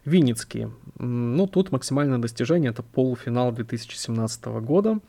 Винницкие. 0.04 0.72
Ну, 0.98 1.46
тут 1.46 1.72
максимальное 1.72 2.18
достижение 2.18 2.72
это 2.72 2.82
полуфинал 2.82 3.52
2017 3.52 4.46
года. 4.62 5.00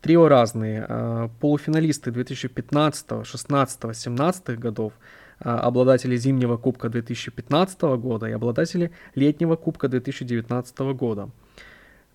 Трио 0.00 0.26
разные. 0.26 0.84
А, 0.88 1.30
полуфиналисты 1.38 2.10
2015, 2.10 3.24
16, 3.24 3.96
17 3.96 4.58
годов, 4.58 4.92
обладатели 5.38 6.16
зимнего 6.16 6.56
кубка 6.56 6.88
2015 6.88 7.80
года 7.98 8.26
и 8.26 8.32
обладатели 8.32 8.90
летнего 9.14 9.54
кубка 9.54 9.86
2019 9.88 10.78
года. 10.96 11.30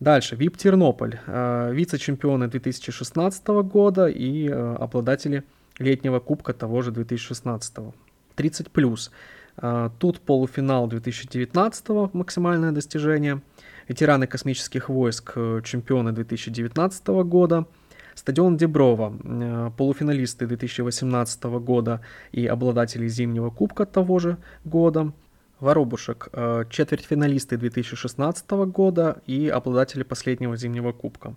Дальше, 0.01 0.35
ВИП 0.35 0.57
Тернополь, 0.57 1.19
э, 1.27 1.71
вице-чемпионы 1.73 2.47
2016 2.47 3.47
года 3.61 4.07
и 4.07 4.49
э, 4.49 4.75
обладатели 4.79 5.43
летнего 5.77 6.19
кубка 6.19 6.53
того 6.53 6.81
же 6.81 6.89
2016. 6.89 7.93
30 8.33 8.71
плюс. 8.71 9.11
Э, 9.57 9.91
тут 9.99 10.19
полуфинал 10.21 10.87
2019 10.87 12.13
максимальное 12.13 12.71
достижение. 12.71 13.43
Ветераны 13.87 14.25
космических 14.25 14.89
войск, 14.89 15.35
чемпионы 15.63 16.13
2019 16.13 17.07
года. 17.23 17.67
Стадион 18.15 18.57
Деброва, 18.57 19.71
полуфиналисты 19.77 20.47
2018 20.47 21.43
года 21.43 22.01
и 22.31 22.47
обладатели 22.47 23.07
зимнего 23.07 23.51
кубка 23.51 23.85
того 23.85 24.17
же 24.17 24.37
года. 24.65 25.13
Воробушек, 25.61 26.29
э, 26.33 26.63
четвертьфиналисты 26.71 27.55
2016 27.55 28.65
года 28.65 29.21
и 29.27 29.47
обладатели 29.47 30.01
последнего 30.01 30.57
зимнего 30.57 30.91
кубка. 30.91 31.35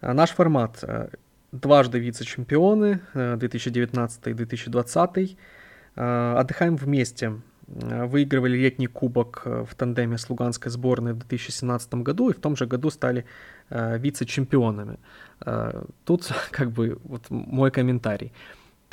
Э, 0.00 0.12
наш 0.12 0.30
формат 0.30 0.78
э, 0.82 1.08
дважды 1.50 1.98
вице-чемпионы 1.98 3.00
2019 3.14 4.26
и 4.28 4.32
2020. 4.32 5.36
Отдыхаем 5.94 6.76
вместе. 6.76 7.40
Выигрывали 7.66 8.56
летний 8.56 8.88
кубок 8.88 9.42
в 9.44 9.74
тандеме 9.76 10.18
с 10.18 10.28
Луганской 10.28 10.70
сборной 10.70 11.12
в 11.12 11.18
2017 11.18 11.94
году 11.94 12.30
и 12.30 12.32
в 12.32 12.40
том 12.40 12.56
же 12.56 12.66
году 12.66 12.90
стали 12.90 13.24
вице-чемпионами. 13.70 14.98
Тут 16.04 16.32
как 16.50 16.72
бы 16.72 16.98
вот 17.04 17.30
мой 17.30 17.70
комментарий 17.70 18.32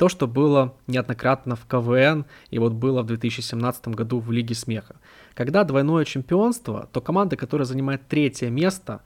то, 0.02 0.08
что 0.08 0.26
было 0.26 0.74
неоднократно 0.88 1.54
в 1.54 1.64
КВН 1.64 2.26
и 2.50 2.58
вот 2.58 2.72
было 2.72 3.02
в 3.02 3.06
2017 3.06 3.86
году 3.86 4.18
в 4.18 4.32
Лиге 4.32 4.56
смеха. 4.56 4.96
Когда 5.32 5.62
двойное 5.62 6.04
чемпионство, 6.04 6.88
то 6.92 7.00
команда, 7.00 7.36
которая 7.36 7.66
занимает 7.66 8.08
третье 8.08 8.50
место, 8.50 9.02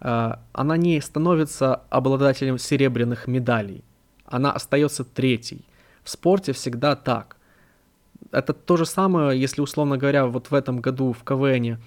э, 0.00 0.34
она 0.52 0.76
не 0.76 1.00
становится 1.00 1.82
обладателем 1.90 2.58
серебряных 2.58 3.26
медалей, 3.26 3.82
она 4.24 4.52
остается 4.52 5.02
третьей. 5.02 5.64
В 6.04 6.10
спорте 6.10 6.52
всегда 6.52 6.94
так. 6.94 7.38
Это 8.30 8.52
то 8.52 8.76
же 8.76 8.86
самое, 8.86 9.40
если, 9.40 9.60
условно 9.60 9.98
говоря, 9.98 10.26
вот 10.26 10.52
в 10.52 10.54
этом 10.54 10.80
году 10.80 11.12
в 11.12 11.24
КВН 11.24 11.78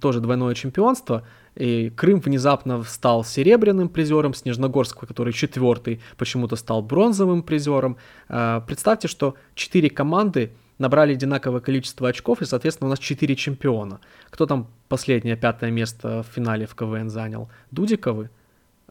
тоже 0.00 0.20
двойное 0.20 0.54
чемпионство, 0.54 1.24
и 1.54 1.90
Крым 1.90 2.20
внезапно 2.20 2.82
стал 2.84 3.24
серебряным 3.24 3.88
призером, 3.88 4.34
Снежногорск, 4.34 5.06
который 5.06 5.32
четвертый, 5.32 6.00
почему-то 6.16 6.56
стал 6.56 6.82
бронзовым 6.82 7.42
призером. 7.42 7.96
А, 8.28 8.60
представьте, 8.60 9.08
что 9.08 9.34
четыре 9.54 9.90
команды 9.90 10.52
набрали 10.78 11.14
одинаковое 11.14 11.60
количество 11.60 12.08
очков, 12.08 12.42
и, 12.42 12.44
соответственно, 12.44 12.88
у 12.88 12.90
нас 12.90 12.98
четыре 12.98 13.34
чемпиона. 13.34 14.00
Кто 14.30 14.46
там 14.46 14.68
последнее, 14.88 15.36
пятое 15.36 15.70
место 15.70 16.22
в 16.22 16.32
финале 16.34 16.66
в 16.66 16.74
КВН 16.74 17.10
занял? 17.10 17.48
Дудиковы? 17.70 18.30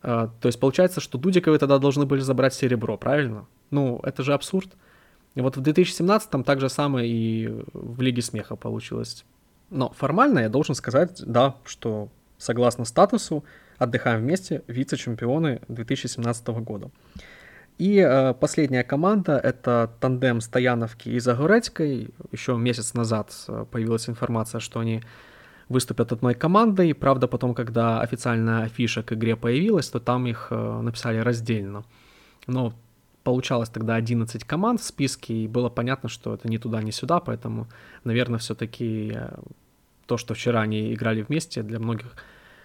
А, 0.01 0.30
то 0.42 0.48
есть 0.48 0.60
получается, 0.60 1.00
что 1.00 1.18
Дудиковы 1.18 1.58
тогда 1.58 1.77
должны 1.80 2.06
были 2.06 2.20
забрать 2.20 2.54
серебро, 2.54 2.98
правильно? 2.98 3.46
Ну, 3.72 4.00
это 4.04 4.24
же 4.24 4.34
абсурд. 4.34 4.70
И 5.36 5.42
вот 5.42 5.56
в 5.56 5.62
2017-м 5.62 6.44
так 6.44 6.60
же 6.60 6.68
самое 6.68 7.08
и 7.10 7.48
в 7.74 8.01
Лиге 8.01 8.22
смеха 8.22 8.56
получилось. 8.56 9.24
Но 9.69 9.91
формально 9.91 10.39
я 10.39 10.50
должен 10.50 10.75
сказать, 10.75 11.21
да, 11.25 11.55
что 11.65 12.09
согласно 12.38 12.86
статусу 12.86 13.43
отдыхаем 13.77 14.21
вместе 14.21 14.63
вице-чемпионы 14.67 15.62
2017 15.67 16.47
года. 16.47 16.89
И 17.77 17.97
э, 18.00 18.33
последняя 18.33 18.83
команда— 18.83 19.38
это 19.43 19.91
тандем 20.00 20.41
Стояновки 20.41 21.09
и 21.09 21.19
Загорецкой. 21.19 22.09
Еще 22.31 22.57
месяц 22.57 22.95
назад 22.95 23.31
э, 23.47 23.65
появилась 23.69 24.09
информация, 24.09 24.59
что 24.59 24.79
они 24.79 25.03
выступят 25.69 26.12
одной 26.12 26.33
командой. 26.33 26.95
Правда, 26.95 27.27
потом, 27.27 27.53
когда 27.53 28.01
официальная 28.01 28.63
афиша 28.63 29.03
к 29.03 29.13
игре 29.13 29.36
появилась, 29.36 29.89
то 29.89 30.00
там 30.00 30.25
их 30.25 30.47
э, 30.50 30.81
написали 30.81 31.19
раздельно. 31.19 31.83
Но 32.47 32.74
получалось 33.27 33.67
тогда 33.67 33.96
11 33.96 34.46
команд 34.46 34.79
в 34.79 34.86
списке, 34.86 35.34
и 35.34 35.48
было 35.50 35.67
понятно, 35.67 36.07
что 36.07 36.34
это 36.34 36.48
ни 36.48 36.55
туда, 36.55 36.81
ни 36.81 36.91
сюда, 36.91 37.19
поэтому, 37.19 37.67
наверное, 38.05 38.39
все-таки 38.39 39.12
э, 39.13 39.38
то, 40.05 40.15
что 40.15 40.34
вчера 40.34 40.62
они 40.62 40.93
играли 40.93 41.24
вместе, 41.24 41.62
для 41.62 41.77
многих 41.79 42.15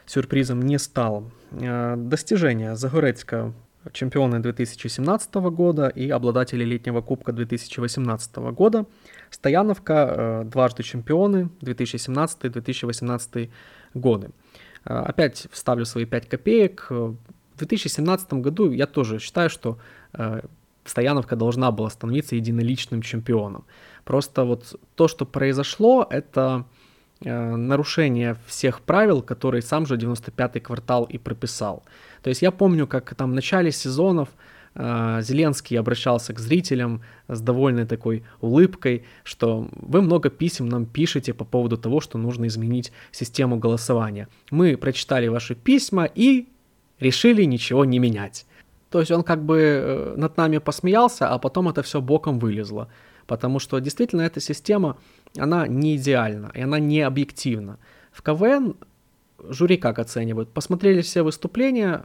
сюрпризом 0.07 0.63
не 0.63 0.79
стало. 0.79 1.25
Э, 1.51 1.97
достижения 1.97 2.77
Загорецка 2.77 3.53
чемпионы 3.93 4.39
2017 4.39 5.35
года 5.35 5.89
и 5.89 6.09
обладатели 6.11 6.63
летнего 6.63 7.01
кубка 7.01 7.33
2018 7.33 8.37
года. 8.55 8.87
Стояновка 9.31 9.93
э, 9.93 10.45
дважды 10.45 10.85
чемпионы 10.85 11.49
2017-2018 11.63 13.51
годы. 13.95 14.31
Опять 14.85 15.49
вставлю 15.51 15.85
свои 15.87 16.05
5 16.05 16.29
копеек. 16.29 16.87
В 16.89 17.17
2017 17.59 18.35
году 18.35 18.71
я 18.71 18.87
тоже 18.87 19.19
считаю, 19.19 19.51
что 19.51 19.79
Стояновка 20.85 21.37
должна 21.37 21.71
была 21.71 21.91
становиться 21.91 22.35
единоличным 22.35 23.03
чемпионом. 23.03 23.65
Просто 24.05 24.45
вот 24.45 24.81
то, 24.97 25.07
что 25.07 25.25
произошло, 25.25 26.07
это 26.11 26.65
э, 27.25 27.57
нарушение 27.57 28.37
всех 28.47 28.81
правил, 28.81 29.23
которые 29.23 29.63
сам 29.63 29.87
же 29.87 29.97
95-й 29.97 30.61
квартал 30.61 31.05
и 31.05 31.19
прописал. 31.19 31.85
То 32.23 32.31
есть 32.31 32.43
я 32.43 32.51
помню, 32.51 32.89
как 32.89 33.15
там 33.15 33.31
в 33.31 33.35
начале 33.35 33.71
сезонов 33.71 34.29
э, 34.75 35.21
Зеленский 35.23 35.79
обращался 35.79 36.35
к 36.35 36.41
зрителям 36.41 37.03
с 37.29 37.41
довольной 37.41 37.87
такой 37.87 38.25
улыбкой, 38.41 39.05
что 39.23 39.69
вы 39.75 40.03
много 40.03 40.31
писем 40.31 40.69
нам 40.69 40.85
пишете 40.87 41.33
по 41.33 41.45
поводу 41.45 41.77
того, 41.77 42.01
что 42.01 42.19
нужно 42.19 42.49
изменить 42.49 42.93
систему 43.13 43.57
голосования. 43.57 44.27
Мы 44.51 44.77
прочитали 44.77 45.29
ваши 45.29 45.55
письма 45.55 46.07
и 46.13 46.49
решили 46.99 47.45
ничего 47.45 47.85
не 47.85 48.01
менять. 48.01 48.47
То 48.93 49.01
есть 49.01 49.11
он 49.11 49.23
как 49.23 49.43
бы 49.43 49.59
э, 49.59 50.15
над 50.17 50.37
нами 50.37 50.59
посмеялся, 50.59 51.31
а 51.31 51.39
потом 51.39 51.69
это 51.69 51.83
все 51.83 52.03
боком 52.03 52.39
вылезло. 52.39 52.89
Потому 53.27 53.59
что 53.59 53.79
действительно 53.79 54.21
эта 54.21 54.39
система, 54.41 54.99
она 55.39 55.67
не 55.67 55.97
идеальна, 55.97 56.51
и 56.53 56.61
она 56.61 56.79
не 56.79 57.01
объективна. 57.01 57.79
В 58.13 58.23
КВН 58.23 58.77
жюри 59.49 59.79
как 59.79 59.99
оценивают? 59.99 60.51
Посмотрели 60.51 61.01
все 61.01 61.23
выступления, 61.23 62.05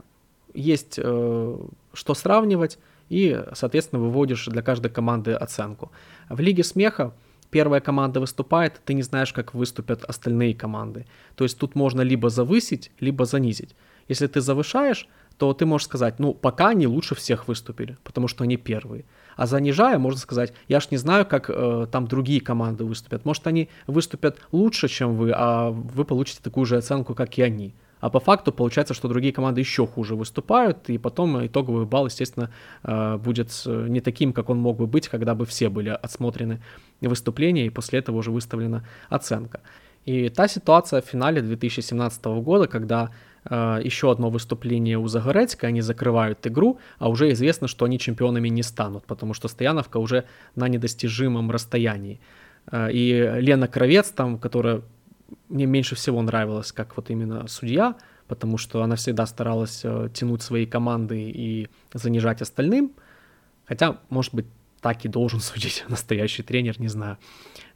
есть 0.53 0.97
э, 0.97 1.57
что 1.93 2.13
сравнивать, 2.13 2.79
и, 3.09 3.43
соответственно, 3.53 4.01
выводишь 4.01 4.45
для 4.45 4.61
каждой 4.61 4.89
команды 4.89 5.33
оценку. 5.33 5.91
В 6.29 6.39
Лиге 6.39 6.63
смеха 6.63 7.13
первая 7.51 7.81
команда 7.81 8.21
выступает, 8.21 8.81
ты 8.85 8.93
не 8.93 9.03
знаешь, 9.03 9.33
как 9.33 9.53
выступят 9.53 10.05
остальные 10.05 10.55
команды. 10.55 11.05
То 11.35 11.43
есть 11.43 11.57
тут 11.57 11.75
можно 11.75 11.99
либо 11.99 12.29
завысить, 12.29 12.91
либо 13.01 13.25
занизить. 13.25 13.75
Если 14.07 14.27
ты 14.27 14.39
завышаешь, 14.39 15.09
то 15.37 15.53
ты 15.53 15.65
можешь 15.65 15.85
сказать, 15.85 16.19
ну, 16.19 16.33
пока 16.33 16.69
они 16.69 16.87
лучше 16.87 17.15
всех 17.15 17.47
выступили, 17.47 17.97
потому 18.03 18.27
что 18.27 18.43
они 18.43 18.57
первые. 18.57 19.05
А 19.35 19.45
занижая, 19.45 19.99
можно 19.99 20.19
сказать, 20.19 20.53
я 20.67 20.79
ж 20.79 20.87
не 20.89 20.97
знаю, 20.97 21.25
как 21.25 21.49
э, 21.49 21.87
там 21.91 22.07
другие 22.07 22.41
команды 22.41 22.85
выступят. 22.85 23.23
Может, 23.23 23.45
они 23.47 23.69
выступят 23.85 24.39
лучше, 24.51 24.87
чем 24.87 25.15
вы, 25.15 25.31
а 25.35 25.69
вы 25.69 26.05
получите 26.05 26.39
такую 26.41 26.65
же 26.65 26.77
оценку, 26.77 27.13
как 27.13 27.37
и 27.37 27.43
они. 27.43 27.75
А 27.99 28.09
по 28.09 28.19
факту 28.19 28.51
получается, 28.51 28.93
что 28.93 29.07
другие 29.07 29.33
команды 29.33 29.61
еще 29.61 29.87
хуже 29.87 30.15
выступают, 30.15 30.89
и 30.89 30.97
потом 30.97 31.45
итоговый 31.45 31.85
балл, 31.85 32.07
естественно, 32.07 32.49
э, 32.83 33.17
будет 33.17 33.49
э, 33.65 33.87
не 33.89 34.01
таким, 34.01 34.33
как 34.33 34.49
он 34.49 34.57
мог 34.57 34.77
бы 34.77 34.87
быть, 34.87 35.07
когда 35.07 35.35
бы 35.35 35.45
все 35.45 35.69
были 35.69 35.89
отсмотрены 35.89 36.61
выступления, 37.01 37.67
и 37.67 37.69
после 37.69 37.99
этого 37.99 38.17
уже 38.17 38.31
выставлена 38.31 38.83
оценка. 39.09 39.61
И 40.05 40.29
та 40.29 40.47
ситуация 40.47 41.01
в 41.01 41.05
финале 41.05 41.41
2017 41.41 42.25
года, 42.25 42.67
когда 42.67 43.11
э, 43.49 43.81
еще 43.83 44.11
одно 44.11 44.29
выступление 44.29 44.97
у 44.97 45.07
Загорецка, 45.07 45.67
они 45.67 45.81
закрывают 45.81 46.45
игру, 46.47 46.79
а 46.99 47.09
уже 47.09 47.31
известно, 47.31 47.67
что 47.67 47.85
они 47.85 47.99
чемпионами 47.99 48.49
не 48.49 48.63
станут, 48.63 49.05
потому 49.05 49.33
что 49.33 49.47
Стояновка 49.47 49.97
уже 49.97 50.25
на 50.55 50.67
недостижимом 50.67 51.51
расстоянии. 51.51 52.19
Э, 52.71 52.91
и 52.91 53.11
Лена 53.39 53.67
Кровец, 53.67 54.09
там, 54.09 54.37
которая 54.37 54.81
мне 55.49 55.65
меньше 55.65 55.95
всего 55.95 56.21
нравилась, 56.21 56.71
как 56.71 56.95
вот 56.97 57.09
именно 57.09 57.47
судья, 57.47 57.95
потому 58.27 58.57
что 58.57 58.83
она 58.83 58.95
всегда 58.95 59.25
старалась 59.25 59.81
э, 59.83 60.09
тянуть 60.13 60.41
свои 60.41 60.65
команды 60.65 61.29
и 61.29 61.69
занижать 61.93 62.41
остальным, 62.41 62.91
хотя, 63.65 63.97
может 64.09 64.33
быть, 64.33 64.45
так 64.81 65.05
и 65.05 65.07
должен 65.07 65.39
судить 65.41 65.85
настоящий 65.89 66.43
тренер, 66.43 66.79
не 66.79 66.87
знаю. 66.87 67.17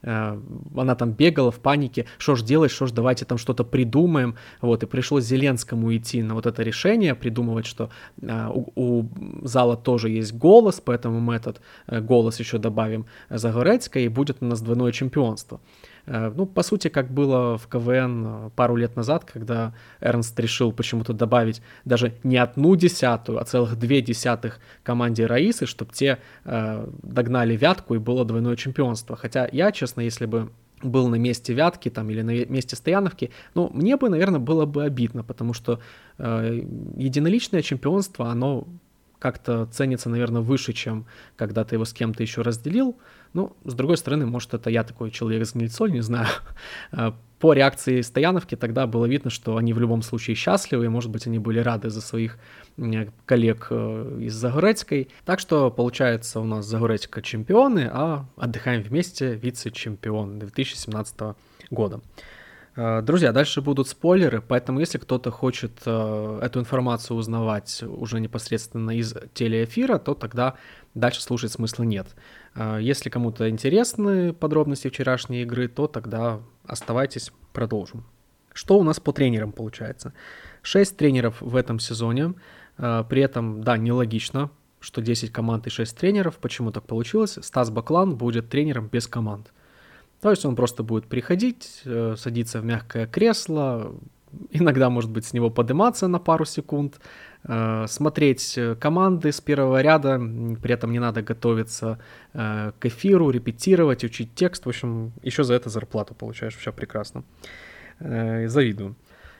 Э, 0.03 0.39
она 0.75 0.95
там 0.95 1.11
бегала 1.11 1.51
в 1.51 1.59
панике, 1.59 2.05
что 2.17 2.35
ж 2.35 2.43
делать, 2.43 2.71
что 2.71 2.87
ж 2.87 2.91
давайте 2.91 3.25
там 3.25 3.37
что-то 3.37 3.63
придумаем, 3.63 4.35
вот, 4.61 4.83
и 4.83 4.85
пришлось 4.87 5.25
Зеленскому 5.25 5.95
идти 5.95 6.23
на 6.23 6.33
вот 6.33 6.45
это 6.45 6.63
решение, 6.63 7.15
придумывать, 7.15 7.65
что 7.65 7.89
э, 8.21 8.47
у, 8.53 8.71
у 8.75 9.09
зала 9.43 9.77
тоже 9.77 10.09
есть 10.09 10.33
голос, 10.33 10.81
поэтому 10.83 11.19
мы 11.19 11.35
этот 11.35 11.61
э, 11.87 12.01
голос 12.01 12.39
еще 12.39 12.57
добавим 12.57 13.05
Загорецкой, 13.29 14.05
и 14.05 14.09
будет 14.09 14.37
у 14.41 14.45
нас 14.45 14.61
двойное 14.61 14.91
чемпионство. 14.91 15.59
Э, 16.05 16.31
ну, 16.35 16.45
по 16.45 16.63
сути, 16.63 16.87
как 16.87 17.11
было 17.11 17.57
в 17.57 17.67
КВН 17.67 18.25
э, 18.25 18.49
пару 18.55 18.75
лет 18.75 18.95
назад, 18.95 19.25
когда 19.25 19.73
Эрнст 19.99 20.39
решил 20.39 20.71
почему-то 20.71 21.13
добавить 21.13 21.61
даже 21.85 22.13
не 22.23 22.37
одну 22.37 22.75
десятую, 22.75 23.39
а 23.39 23.45
целых 23.45 23.77
две 23.77 24.01
десятых 24.01 24.59
команде 24.83 25.25
Раисы, 25.25 25.65
чтобы 25.65 25.93
те 25.93 26.19
э, 26.45 26.87
догнали 27.03 27.55
Вятку 27.55 27.95
и 27.95 27.99
было 27.99 28.25
двойное 28.25 28.55
чемпионство. 28.55 29.15
Хотя 29.15 29.47
я, 29.51 29.71
честно, 29.71 30.01
если 30.01 30.25
бы 30.25 30.51
был 30.83 31.07
на 31.09 31.15
месте 31.15 31.53
Вятки 31.53 31.89
там 31.89 32.09
или 32.09 32.21
на 32.21 32.45
месте 32.45 32.75
Стояновки, 32.75 33.31
ну, 33.53 33.69
мне 33.73 33.97
бы, 33.97 34.09
наверное, 34.09 34.39
было 34.39 34.65
бы 34.65 34.83
обидно, 34.83 35.23
потому 35.23 35.53
что 35.53 35.79
э, 36.17 36.63
единоличное 36.97 37.61
чемпионство, 37.61 38.29
оно 38.29 38.67
как-то 39.21 39.67
ценится, 39.67 40.09
наверное, 40.09 40.41
выше, 40.41 40.73
чем 40.73 41.05
когда 41.35 41.63
ты 41.63 41.75
его 41.75 41.85
с 41.85 41.93
кем-то 41.93 42.23
еще 42.23 42.41
разделил. 42.41 42.97
Ну, 43.33 43.55
с 43.63 43.75
другой 43.75 43.97
стороны, 43.97 44.25
может, 44.25 44.55
это 44.55 44.71
я 44.71 44.83
такой 44.83 45.11
человек 45.11 45.45
с 45.45 45.53
гнильцой, 45.53 45.91
не 45.91 46.01
знаю. 46.01 46.27
А, 46.91 47.15
по 47.39 47.53
реакции 47.53 48.01
Стояновки 48.01 48.55
тогда 48.55 48.85
было 48.87 49.05
видно, 49.05 49.29
что 49.29 49.57
они 49.57 49.73
в 49.73 49.79
любом 49.79 50.01
случае 50.01 50.35
счастливы, 50.35 50.85
и, 50.85 50.89
может 50.89 51.11
быть, 51.11 51.27
они 51.27 51.39
были 51.39 51.59
рады 51.59 51.89
за 51.89 52.01
своих 52.01 52.37
коллег 53.25 53.67
э, 53.69 54.19
из 54.21 54.33
Загорецкой. 54.33 55.09
Так 55.25 55.39
что, 55.39 55.71
получается, 55.71 56.39
у 56.39 56.43
нас 56.43 56.65
Загорецка 56.65 57.21
чемпионы, 57.21 57.89
а 57.91 58.25
отдыхаем 58.35 58.81
вместе 58.81 59.35
вице-чемпион 59.35 60.39
2017 60.39 61.35
года. 61.69 62.01
Э, 62.75 63.01
друзья, 63.01 63.31
дальше 63.33 63.61
будут 63.61 63.87
спойлеры, 63.87 64.41
поэтому 64.41 64.79
если 64.79 64.97
кто-то 64.97 65.29
хочет 65.31 65.71
э, 65.85 66.39
эту 66.41 66.59
информацию 66.59 67.17
узнавать 67.17 67.83
уже 67.83 68.19
непосредственно 68.19 68.91
из 68.97 69.13
телеэфира, 69.33 69.97
то 69.97 70.13
тогда 70.13 70.55
дальше 70.93 71.21
слушать 71.21 71.51
смысла 71.51 71.83
нет. 71.83 72.07
Э, 72.55 72.79
если 72.81 73.09
кому-то 73.09 73.49
интересны 73.49 74.33
подробности 74.33 74.87
вчерашней 74.87 75.41
игры, 75.41 75.67
то 75.67 75.87
тогда 75.87 76.39
оставайтесь, 76.65 77.31
продолжим. 77.51 78.05
Что 78.53 78.79
у 78.79 78.83
нас 78.83 78.99
по 78.99 79.11
тренерам 79.11 79.51
получается? 79.51 80.13
Шесть 80.61 80.97
тренеров 80.97 81.41
в 81.41 81.55
этом 81.55 81.79
сезоне, 81.79 82.33
при 82.77 83.21
этом, 83.21 83.63
да, 83.63 83.77
нелогично, 83.77 84.49
что 84.81 85.01
10 85.01 85.31
команд 85.31 85.67
и 85.67 85.69
6 85.69 85.97
тренеров. 85.97 86.37
Почему 86.37 86.71
так 86.71 86.83
получилось? 86.83 87.37
Стас 87.41 87.69
Баклан 87.69 88.17
будет 88.17 88.49
тренером 88.49 88.89
без 88.89 89.07
команд. 89.07 89.53
То 90.21 90.29
есть 90.29 90.45
он 90.45 90.55
просто 90.55 90.83
будет 90.83 91.07
приходить, 91.07 91.81
э, 91.85 92.15
садиться 92.15 92.59
в 92.59 92.65
мягкое 92.65 93.07
кресло, 93.07 93.95
иногда, 94.51 94.89
может 94.89 95.09
быть, 95.09 95.25
с 95.25 95.33
него 95.33 95.49
подниматься 95.49 96.07
на 96.07 96.19
пару 96.19 96.45
секунд, 96.45 96.99
э, 97.43 97.85
смотреть 97.87 98.59
команды 98.79 99.31
с 99.31 99.41
первого 99.41 99.81
ряда, 99.81 100.19
при 100.61 100.73
этом 100.73 100.91
не 100.91 100.99
надо 100.99 101.23
готовиться 101.23 101.99
э, 102.33 102.71
к 102.79 102.85
эфиру, 102.85 103.31
репетировать, 103.31 104.03
учить 104.03 104.35
текст. 104.35 104.65
В 104.65 104.69
общем, 104.69 105.11
еще 105.23 105.43
за 105.43 105.55
это 105.55 105.69
зарплату 105.69 106.13
получаешь, 106.13 106.55
все 106.55 106.71
прекрасно. 106.71 107.23
Завидую. 107.99 108.95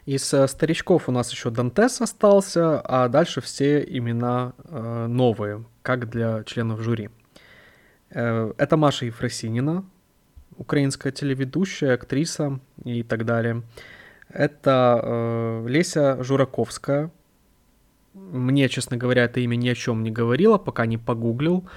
Из 0.06 0.24
старичков 0.24 1.10
у 1.10 1.12
нас 1.12 1.32
еще 1.32 1.50
Дантес 1.50 2.02
остался, 2.02 2.80
а 2.82 3.08
дальше 3.08 3.42
все 3.42 3.82
имена 3.82 4.54
новые, 4.70 5.66
как 5.82 6.10
для 6.10 6.44
членов 6.44 6.82
жюри. 6.82 7.10
Это 8.10 8.78
Маша 8.78 9.06
Ефросинина, 9.06 9.84
украинская 10.58 11.12
телеведущая, 11.12 11.94
актриса 11.94 12.60
и 12.84 13.04
так 13.04 13.26
далее. 13.26 13.64
Это 14.30 15.00
э, 15.04 15.66
Леся 15.68 16.24
Жураковская. 16.24 17.12
Мне, 18.14 18.70
честно 18.70 18.98
говоря, 18.98 19.26
это 19.26 19.40
имя 19.40 19.56
ни 19.56 19.70
о 19.70 19.76
чем 19.76 20.04
не 20.04 20.12
говорило, 20.12 20.58
пока 20.58 20.86
не 20.86 20.98
погуглил. 20.98 21.68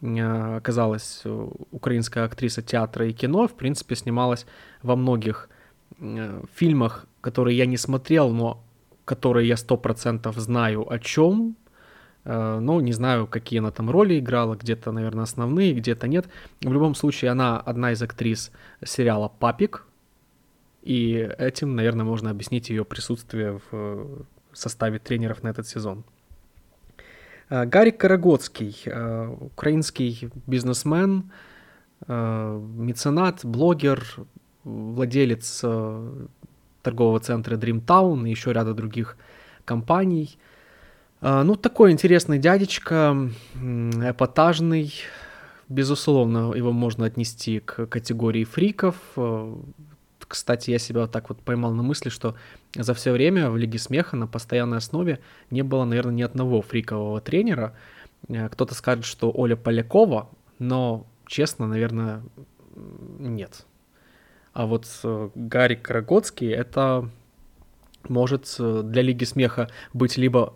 Э, 0.00 0.56
оказалась 0.56 1.22
украинская 1.70 2.24
актриса 2.24 2.62
театра 2.62 3.06
и 3.08 3.12
кино. 3.12 3.48
В 3.48 3.54
принципе, 3.54 3.96
снималась 3.96 4.46
во 4.82 4.96
многих 4.96 5.48
э, 5.98 6.42
фильмах, 6.54 7.06
которые 7.20 7.56
я 7.56 7.66
не 7.66 7.76
смотрел, 7.76 8.30
но 8.30 8.62
которые 9.04 9.48
я 9.48 9.56
сто 9.56 9.76
процентов 9.76 10.36
знаю 10.36 10.90
о 10.90 10.98
чем 10.98 11.56
Э, 12.24 12.58
но 12.60 12.80
не 12.80 12.92
знаю, 12.92 13.26
какие 13.26 13.60
она 13.60 13.70
там 13.70 13.90
роли 13.90 14.18
играла, 14.18 14.56
где-то, 14.56 14.92
наверное, 14.92 15.24
основные, 15.24 15.74
где-то 15.74 16.08
нет. 16.08 16.26
В 16.60 16.72
любом 16.72 16.94
случае, 16.94 17.30
она 17.30 17.60
одна 17.60 17.92
из 17.92 18.02
актрис 18.02 18.50
сериала 18.84 19.28
«Папик», 19.28 19.86
и 20.82 21.30
этим, 21.38 21.76
наверное, 21.76 22.04
можно 22.04 22.30
объяснить 22.30 22.68
ее 22.68 22.84
присутствие 22.84 23.60
в 23.70 24.26
составе 24.52 24.98
тренеров 24.98 25.42
на 25.42 25.48
этот 25.48 25.66
сезон. 25.66 26.04
Э, 27.50 27.64
Гарик 27.66 27.98
Карагодский, 27.98 28.76
э, 28.84 29.28
украинский 29.40 30.30
бизнесмен, 30.46 31.30
меценат, 32.06 33.46
блогер, 33.46 34.04
владелец 34.62 35.64
торгового 36.82 37.20
центра 37.20 37.56
Dreamtown 37.56 38.28
и 38.28 38.30
еще 38.30 38.52
ряда 38.52 38.74
других 38.74 39.16
компаний– 39.64 40.38
ну, 41.24 41.56
такой 41.56 41.92
интересный 41.92 42.38
дядечка, 42.38 43.30
эпатажный. 43.54 44.92
Безусловно, 45.68 46.52
его 46.52 46.72
можно 46.72 47.06
отнести 47.06 47.60
к 47.60 47.86
категории 47.86 48.44
фриков. 48.44 48.96
А, 49.16 49.58
кстати, 50.28 50.70
я 50.70 50.78
себя 50.78 51.02
вот 51.02 51.12
так 51.12 51.28
вот 51.28 51.40
поймал 51.40 51.72
на 51.72 51.82
мысли, 51.82 52.10
что 52.10 52.34
за 52.74 52.92
все 52.94 53.12
время 53.12 53.50
в 53.50 53.56
Лиге 53.56 53.78
Смеха 53.78 54.16
на 54.16 54.26
постоянной 54.26 54.78
основе 54.78 55.20
не 55.50 55.62
было, 55.62 55.84
наверное, 55.84 56.14
ни 56.14 56.22
одного 56.22 56.60
фрикового 56.60 57.20
тренера. 57.20 57.74
Э, 58.28 58.48
кто-то 58.48 58.74
скажет, 58.74 59.04
что 59.04 59.32
Оля 59.34 59.56
Полякова, 59.56 60.28
но, 60.58 61.06
честно, 61.26 61.66
наверное, 61.66 62.22
нет. 63.18 63.64
А 64.52 64.66
вот 64.66 64.86
э, 65.02 65.30
Гарик 65.34 65.82
Карагодский— 65.82 66.48
это 66.50 67.08
может 68.08 68.54
э, 68.58 68.82
для 68.84 69.02
Лиги 69.02 69.24
Смеха 69.24 69.70
быть 69.92 70.16
либо 70.16 70.54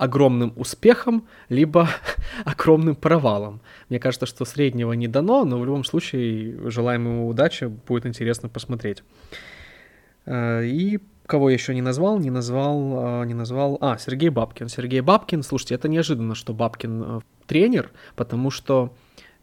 огромным 0.00 0.54
успехом, 0.56 1.26
либо 1.50 1.88
огромным 2.44 2.96
провалом. 2.96 3.60
Мне 3.90 3.98
кажется, 3.98 4.26
что 4.26 4.44
среднего 4.44 4.94
не 4.94 5.08
дано, 5.08 5.44
но 5.44 5.58
в 5.58 5.64
любом 5.64 5.84
случае 5.84 6.70
желаем 6.70 7.04
ему 7.04 7.28
удачи, 7.28 7.64
будет 7.64 8.06
интересно 8.06 8.48
посмотреть. 8.48 9.02
И 10.26 11.00
кого 11.26 11.50
я 11.50 11.54
еще 11.54 11.74
не 11.74 11.82
назвал, 11.82 12.18
не 12.18 12.30
назвал, 12.30 12.92
а, 12.96 13.24
не 13.24 13.34
назвал, 13.34 13.78
а, 13.80 13.98
Сергей 13.98 14.30
Бабкин. 14.30 14.68
Сергей 14.68 15.00
Бабкин, 15.00 15.42
слушайте, 15.42 15.74
это 15.74 15.88
неожиданно, 15.88 16.34
что 16.34 16.52
Бабкин 16.52 17.02
э, 17.02 17.20
тренер, 17.46 17.90
потому 18.16 18.50
что 18.50 18.92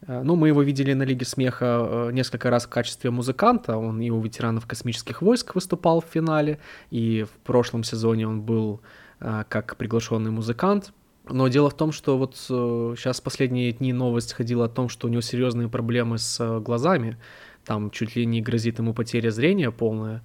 э, 0.06 0.22
ну, 0.24 0.36
мы 0.36 0.50
его 0.50 0.63
видели 0.63 0.93
на 0.93 1.04
Лиге 1.04 1.26
Смеха 1.26 1.65
э, 1.65 2.10
несколько 2.12 2.50
раз 2.50 2.65
в 2.65 2.70
качестве 2.70 3.10
музыканта. 3.10 3.78
Он 3.78 4.02
и 4.02 4.10
у 4.10 4.20
ветеранов 4.20 4.65
космических 4.65 5.22
войск 5.22 5.56
выступал 5.56 6.02
в 6.02 6.06
финале, 6.06 6.60
и 6.91 7.24
в 7.24 7.46
прошлом 7.46 7.84
сезоне 7.84 8.28
он 8.28 8.41
был 8.41 8.82
как 9.19 9.75
приглашенный 9.77 10.32
музыкант. 10.32 10.93
Но 11.30 11.47
дело 11.47 11.69
в 11.69 11.75
том, 11.75 11.91
что 11.91 12.17
вот 12.17 12.36
сейчас 12.36 13.19
последние 13.19 13.71
дни 13.73 13.91
новость 13.91 14.34
ходила 14.34 14.65
о 14.65 14.69
том, 14.69 14.88
что 14.88 15.08
у 15.08 15.10
него 15.10 15.21
серьезные 15.21 15.67
проблемы 15.67 16.17
с 16.17 16.60
глазами. 16.60 17.17
Там 17.65 17.91
чуть 17.91 18.15
ли 18.15 18.25
не 18.25 18.41
грозит 18.41 18.80
ему 18.80 18.93
потеря 18.93 19.30
зрения 19.30 19.71
полная. 19.71 20.23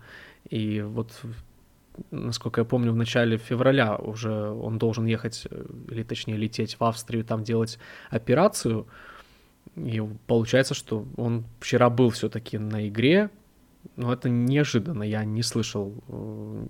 И 0.48 0.80
вот 0.80 1.10
насколько 2.10 2.60
я 2.60 2.64
помню, 2.64 2.92
в 2.92 2.96
начале 2.96 3.36
февраля 3.36 3.96
уже 3.96 4.32
он 4.50 4.78
должен 4.78 5.06
ехать, 5.06 5.46
э, 5.50 5.64
или 5.90 6.02
точнее 6.02 6.36
лететь 6.36 6.76
в 6.78 6.84
Австрию, 6.84 7.24
там 7.24 7.44
делать 7.44 7.78
операцию. 8.10 8.86
И 9.76 10.02
получается, 10.26 10.74
что 10.74 11.06
он 11.16 11.44
вчера 11.60 11.90
был 11.90 12.10
все-таки 12.10 12.58
на 12.58 12.88
игре, 12.88 13.30
но 13.96 14.12
это 14.12 14.28
неожиданно, 14.28 15.02
я 15.02 15.24
не 15.24 15.42
слышал 15.42 15.94
э, 16.08 16.66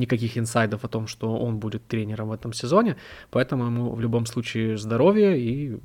никаких 0.00 0.36
инсайдов 0.36 0.84
о 0.84 0.88
том, 0.88 1.06
что 1.06 1.36
он 1.36 1.58
будет 1.58 1.86
тренером 1.86 2.28
в 2.28 2.32
этом 2.32 2.52
сезоне, 2.52 2.96
поэтому 3.30 3.66
ему 3.66 3.94
в 3.94 4.00
любом 4.00 4.26
случае 4.26 4.76
здоровье 4.76 5.38
и 5.38 5.78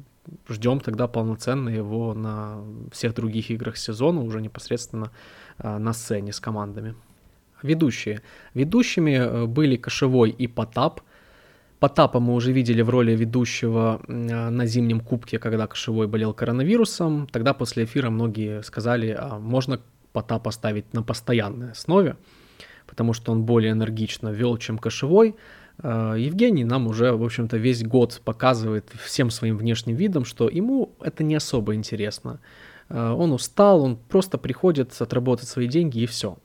ждем 0.50 0.80
тогда 0.80 1.08
полноценно 1.08 1.70
его 1.70 2.14
на 2.14 2.64
всех 2.92 3.14
других 3.14 3.52
играх 3.52 3.78
сезона, 3.78 4.22
уже 4.22 4.42
непосредственно 4.42 5.12
э, 5.58 5.78
на 5.78 5.94
сцене 5.94 6.32
с 6.32 6.40
командами. 6.40 6.96
Ведущие. 7.64 8.22
Ведущими 8.54 9.16
э, 9.18 9.46
были 9.46 9.76
Кошевой 9.78 10.30
и 10.30 10.48
Потап. 10.48 11.02
Потапа 11.80 12.20
мы 12.20 12.34
уже 12.34 12.52
видели 12.52 12.82
в 12.82 12.90
роли 12.90 13.16
ведущего 13.16 14.02
э, 14.08 14.50
на 14.50 14.66
зимнем 14.66 15.00
кубке, 15.00 15.40
когда 15.40 15.68
Кошевой 15.68 16.08
болел 16.08 16.34
коронавирусом. 16.34 17.28
Тогда 17.32 17.54
после 17.54 17.84
эфира 17.84 18.10
многие 18.10 18.64
сказали, 18.64 19.16
а 19.18 19.40
можно 19.40 19.80
Потапа 20.12 20.52
ставить 20.52 20.94
на 20.94 21.04
постоянной 21.04 21.72
основе, 21.72 22.16
потому 22.96 23.12
что 23.12 23.34
он 23.34 23.44
более 23.44 23.74
энергично 23.74 24.30
вел, 24.30 24.58
чем 24.58 24.78
Кошевой. 24.78 25.36
Э, 25.84 26.16
Евгений 26.18 26.64
нам 26.64 26.88
уже, 26.88 27.12
в 27.12 27.24
общем-то, 27.24 27.58
весь 27.58 27.84
год 27.84 28.22
показывает 28.24 28.90
всем 29.04 29.30
своим 29.30 29.58
внешним 29.58 29.98
видом, 29.98 30.24
что 30.24 30.48
ему 30.48 30.94
это 31.02 31.26
не 31.26 31.36
особо 31.36 31.76
интересно. 31.76 32.40
Он 32.90 33.34
устал, 33.34 33.82
он 33.82 33.98
просто 33.98 34.38
приходит 34.38 35.02
отработать 35.02 35.50
свои 35.50 35.68
деньги 35.68 36.00
и 36.00 36.06
все. 36.06 36.38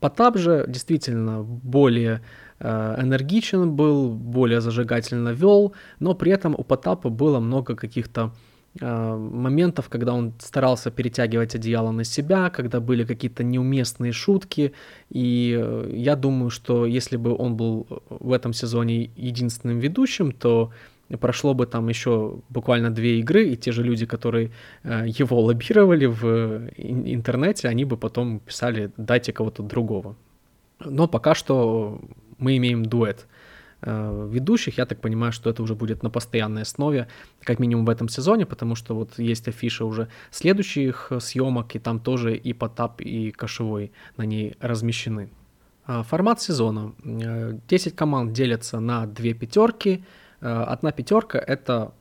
Потап 0.00 0.36
же 0.36 0.64
действительно 0.68 1.42
более 1.42 2.20
э, 2.60 2.96
энергичен 3.02 3.72
был, 3.72 4.10
более 4.10 4.60
зажигательно 4.60 5.30
вел, 5.30 5.72
но 5.98 6.14
при 6.14 6.30
этом 6.30 6.54
у 6.56 6.62
Потапа 6.62 7.08
было 7.08 7.40
много 7.40 7.74
каких-то 7.74 8.20
э, 8.22 8.47
моментов, 8.80 9.88
когда 9.88 10.14
он 10.14 10.32
старался 10.38 10.90
перетягивать 10.90 11.54
одеяло 11.54 11.90
на 11.90 12.04
себя, 12.04 12.50
когда 12.50 12.80
были 12.80 13.04
какие-то 13.04 13.42
неуместные 13.42 14.12
шутки, 14.12 14.72
и 15.10 15.56
э, 15.58 15.90
я 15.94 16.16
думаю, 16.16 16.50
что 16.50 16.86
если 16.86 17.16
бы 17.16 17.34
он 17.36 17.56
был 17.56 17.86
в 18.08 18.32
этом 18.32 18.52
сезоне 18.52 19.10
единственным 19.16 19.78
ведущим, 19.78 20.32
то 20.32 20.70
прошло 21.20 21.54
бы 21.54 21.66
там 21.66 21.88
еще 21.88 22.40
буквально 22.50 22.90
две 22.90 23.20
игры, 23.20 23.48
и 23.48 23.56
те 23.56 23.72
же 23.72 23.82
люди, 23.82 24.06
которые 24.06 24.50
э, 24.82 25.06
его 25.06 25.40
лоббировали 25.40 26.06
в 26.06 26.70
интернете, 26.76 27.68
они 27.68 27.84
бы 27.84 27.96
потом 27.96 28.40
писали 28.40 28.90
«дайте 28.96 29.32
кого-то 29.32 29.62
другого». 29.62 30.16
Но 30.84 31.08
пока 31.08 31.34
что 31.34 32.00
мы 32.38 32.56
имеем 32.56 32.84
дуэт 32.84 33.26
э, 33.26 33.57
ведущих. 33.82 34.78
Я 34.78 34.86
так 34.86 35.00
понимаю, 35.00 35.32
что 35.32 35.50
это 35.50 35.62
уже 35.62 35.74
будет 35.74 36.02
на 36.02 36.10
постоянной 36.10 36.62
основе, 36.62 37.06
как 37.42 37.60
минимум 37.60 37.84
в 37.84 37.90
этом 37.90 38.08
сезоне, 38.08 38.44
потому 38.44 38.74
что 38.74 38.94
вот 38.94 39.18
есть 39.18 39.48
афиша 39.48 39.84
уже 39.84 40.08
следующих 40.30 41.12
съемок, 41.20 41.76
и 41.76 41.78
там 41.78 42.00
тоже 42.00 42.36
и 42.36 42.52
Потап, 42.52 43.00
и 43.00 43.30
Кошевой 43.30 43.92
на 44.16 44.24
ней 44.24 44.56
размещены. 44.60 45.28
А, 45.86 46.02
формат 46.02 46.40
сезона. 46.40 46.92
10 47.04 47.86
э, 47.86 47.96
команд 47.96 48.32
делятся 48.32 48.80
на 48.80 49.06
две 49.06 49.32
пятерки, 49.32 50.02
Э, 50.40 50.64
одна 50.68 50.92
пятерка— 50.92 51.38
это 51.46 51.92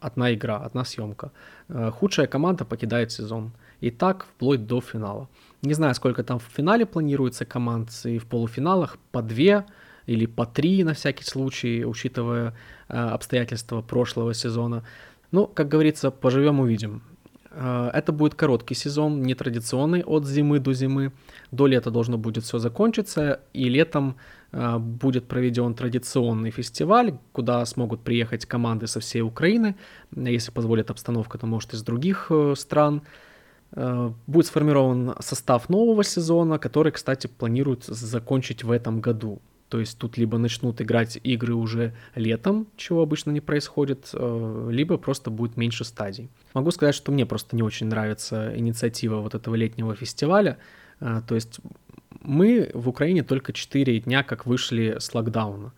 одна 0.00 0.34
игра, 0.34 0.56
одна 0.58 0.84
съемка. 0.84 1.30
Э, 1.68 1.90
худшая 1.90 2.26
команда 2.26 2.64
покидает 2.64 3.12
сезон. 3.12 3.52
И 3.80 3.90
так 3.90 4.24
вплоть 4.24 4.66
до 4.66 4.80
финала. 4.80 5.28
Не 5.62 5.74
знаю, 5.74 5.94
сколько 5.94 6.22
там 6.22 6.38
в 6.38 6.44
финале 6.56 6.86
планируется 6.86 7.44
команд, 7.44 7.90
и 8.04 8.18
в 8.18 8.26
полуфиналах 8.26 8.98
по 9.12 9.22
две 9.22 9.64
или 10.06 10.26
по 10.26 10.46
три 10.46 10.84
на 10.84 10.94
всякий 10.94 11.24
случай, 11.24 11.84
учитывая 11.84 12.54
э, 12.88 12.96
обстоятельства 12.96 13.82
прошлого 13.82 14.34
сезона. 14.34 14.82
Ну, 15.32 15.46
как 15.46 15.68
говорится, 15.68 16.10
поживем 16.10 16.60
увидим. 16.60 17.02
Это 17.58 18.12
будет 18.12 18.34
короткий 18.34 18.74
сезон, 18.74 19.22
нетрадиционный 19.22 20.02
от 20.02 20.26
зимы 20.26 20.58
до 20.58 20.74
зимы. 20.74 21.12
До 21.50 21.66
лета 21.66 21.90
должно 21.90 22.18
будет 22.18 22.44
все 22.44 22.58
закончиться, 22.58 23.40
и 23.54 23.70
летом 23.70 24.16
Э, 24.52 24.78
будет 24.78 25.26
проведен 25.28 25.74
традиционный 25.74 26.50
фестиваль, 26.50 27.18
куда 27.32 27.64
смогут 27.66 28.00
приехать 28.00 28.46
команды 28.46 28.86
со 28.86 29.00
всей 29.00 29.22
Украины, 29.22 29.74
если 30.14 30.50
позволит 30.50 30.90
обстановка, 30.90 31.38
то 31.38 31.46
может 31.46 31.74
из 31.74 31.82
других 31.82 32.28
э, 32.30 32.54
стран. 32.56 33.02
Э, 33.72 34.12
будет 34.26 34.46
сформирован 34.46 35.14
состав 35.20 35.68
нового 35.68 36.04
сезона, 36.04 36.58
который, 36.58 36.92
кстати, 36.92 37.26
планируют 37.26 37.84
закончить 37.84 38.64
в 38.64 38.70
этом 38.70 39.00
году. 39.00 39.40
То 39.68 39.80
есть 39.80 39.98
тут 39.98 40.16
либо 40.16 40.38
начнут 40.38 40.80
играть 40.80 41.18
игры 41.22 41.54
уже 41.54 41.92
летом, 42.14 42.66
чего 42.76 43.02
обычно 43.02 43.30
не 43.32 43.40
происходит, 43.40 44.10
либо 44.12 44.96
просто 44.96 45.30
будет 45.30 45.56
меньше 45.56 45.84
стадий. 45.84 46.28
Могу 46.54 46.70
сказать, 46.70 46.94
что 46.94 47.10
мне 47.10 47.26
просто 47.26 47.56
не 47.56 47.62
очень 47.62 47.86
нравится 47.86 48.52
инициатива 48.56 49.16
вот 49.16 49.34
этого 49.34 49.56
летнего 49.56 49.94
фестиваля. 49.94 50.58
То 51.00 51.34
есть 51.34 51.60
мы 52.20 52.70
в 52.74 52.88
Украине 52.88 53.22
только 53.22 53.52
4 53.52 54.00
дня 54.00 54.22
как 54.22 54.46
вышли 54.46 54.96
с 54.98 55.12
локдауна. 55.14 55.72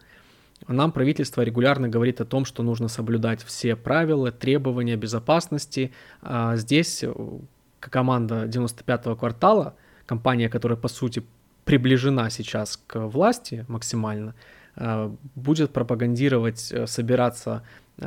Нам 0.67 0.93
правительство 0.93 1.43
регулярно 1.43 1.89
говорит 1.89 2.21
о 2.21 2.25
том, 2.25 2.45
что 2.45 2.63
нужно 2.63 2.89
соблюдать 2.89 3.43
все 3.43 3.77
правила, 3.77 4.33
требования 4.33 4.97
безопасности. 4.97 5.93
А 6.21 6.57
здесь 6.57 7.05
э, 7.05 7.15
команда 7.81 8.45
95-го 8.45 9.15
квартала, 9.17 9.77
компания, 10.05 10.49
которая 10.49 10.77
по 10.77 10.89
сути 10.89 11.23
приближена 11.69 12.31
сейчас 12.31 12.79
к 12.87 12.99
власти 12.99 13.67
максимально, 13.69 14.35
э, 14.77 15.11
будет 15.35 15.71
пропагандировать, 15.71 16.73
э, 16.73 16.87
собираться 16.87 17.63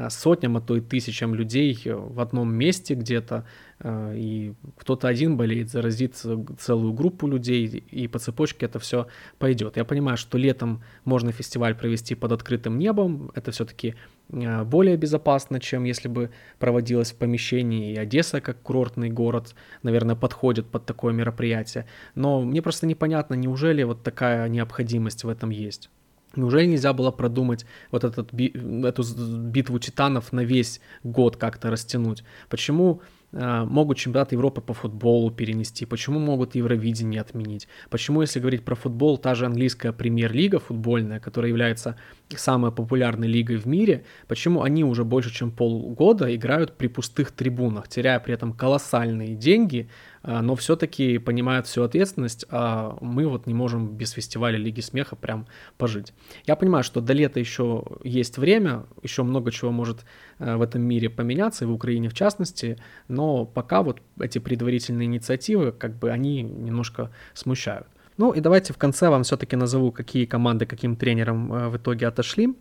сотням, 0.09 0.55
а 0.55 0.61
то 0.61 0.77
и 0.77 0.81
тысячам 0.81 1.35
людей 1.35 1.77
в 1.85 2.21
одном 2.21 2.53
месте 2.53 2.95
где-то, 2.95 3.43
Э, 3.43 3.70
и 3.83 4.53
кто-то 4.77 5.07
один 5.07 5.37
болеет, 5.37 5.69
заразит 5.69 6.15
целую 6.15 6.93
группу 6.93 7.27
людей, 7.27 7.65
и 7.65 8.07
по 8.07 8.19
цепочке 8.19 8.65
это 8.67 8.79
все 8.79 9.07
пойдет. 9.39 9.77
Я 9.77 9.85
понимаю, 9.85 10.17
что 10.17 10.37
летом 10.37 10.83
можно 11.03 11.31
фестиваль 11.31 11.73
провести 11.73 12.15
под 12.15 12.31
открытым 12.31 12.77
небом, 12.77 13.31
это 13.33 13.51
все-таки 13.51 13.95
э, 14.29 14.63
более 14.63 14.97
безопасно, 14.97 15.59
чем 15.59 15.83
если 15.85 16.07
бы 16.07 16.29
проводилось 16.59 17.11
в 17.11 17.15
помещении, 17.15 17.93
и 17.93 17.97
Одесса 17.97 18.39
как 18.39 18.61
курортный 18.61 19.09
город, 19.09 19.55
наверное, 19.81 20.15
подходит 20.15 20.67
под 20.67 20.85
такое 20.85 21.13
мероприятие. 21.13 21.87
Но 22.13 22.41
мне 22.41 22.61
просто 22.61 22.85
непонятно, 22.85 23.33
неужели 23.33 23.81
вот 23.83 24.03
такая 24.03 24.47
необходимость 24.47 25.23
в 25.23 25.29
этом 25.29 25.49
есть. 25.49 25.89
Неужели 26.35 26.65
нельзя 26.65 26.93
было 26.93 27.11
продумать 27.11 27.65
вот 27.91 28.05
этот, 28.05 28.33
эту 28.33 29.03
битву 29.49 29.79
титанов 29.79 30.31
на 30.31 30.45
весь 30.45 30.79
год 31.03 31.35
как-то 31.35 31.69
растянуть? 31.69 32.23
Почему 32.47 33.01
Э, 33.01 33.20
могут 33.31 33.97
чемпионат 33.97 34.31
Европы 34.31 34.61
по 34.61 34.73
футболу 34.73 35.31
перенести, 35.31 35.85
почему 35.85 36.19
могут 36.19 36.55
Евровидение 36.55 37.21
отменить, 37.21 37.67
почему, 37.89 38.21
если 38.21 38.39
говорить 38.39 38.65
про 38.65 38.75
футбол, 38.75 39.17
та 39.17 39.35
же 39.35 39.45
английская 39.45 39.93
премьер-лига 39.93 40.59
футбольная, 40.59 41.19
которая 41.19 41.49
является 41.49 41.95
самой 42.29 42.71
популярной 42.71 43.27
лигой 43.27 43.57
в 43.57 43.65
мире, 43.65 44.03
почему 44.27 44.63
они 44.63 44.83
уже 44.83 45.03
больше, 45.03 45.33
чем 45.33 45.51
полгода 45.51 46.33
играют 46.35 46.77
при 46.77 46.87
пустых 46.87 47.31
трибунах, 47.31 47.87
теряя 47.87 48.19
при 48.19 48.33
этом 48.33 48.53
колоссальные 48.53 49.35
деньги, 49.35 49.89
но 50.23 50.55
все-таки 50.55 51.17
понимают 51.17 51.67
всю 51.67 51.83
ответственность, 51.83 52.45
а 52.49 52.97
мы 53.01 53.27
вот 53.27 53.47
не 53.47 53.53
можем 53.53 53.95
без 53.95 54.11
фестиваля 54.11 54.57
Лиги 54.57 54.81
Смеха 54.81 55.15
прям 55.15 55.47
пожить. 55.77 56.13
Я 56.45 56.55
понимаю, 56.55 56.83
что 56.83 57.01
до 57.01 57.13
лета 57.13 57.39
еще 57.39 57.83
есть 58.03 58.37
время, 58.37 58.85
еще 59.01 59.23
много 59.23 59.51
чего 59.51 59.71
может 59.71 60.05
э, 60.39 60.55
в 60.55 60.61
этом 60.61 60.81
мире 60.83 61.09
поменяться, 61.09 61.65
и 61.65 61.67
в 61.67 61.71
Украине 61.71 62.09
в 62.09 62.13
частности, 62.13 62.77
но 63.07 63.45
пока 63.45 63.81
вот 63.81 64.01
эти 64.19 64.39
предварительные 64.39 65.07
инициативы, 65.07 65.71
как 65.71 65.97
бы 65.97 66.11
они 66.11 66.43
немножко 66.43 67.11
смущают. 67.33 67.87
Ну 68.17 68.31
и 68.31 68.41
давайте 68.41 68.73
в 68.73 68.77
конце 68.77 69.09
вам 69.09 69.23
все-таки 69.23 69.55
назову, 69.55 69.91
какие 69.91 70.25
команды 70.25 70.65
каким 70.65 70.95
тренером 70.95 71.51
э, 71.53 71.69
в 71.69 71.77
итоге 71.77 72.07
отошли. 72.07 72.55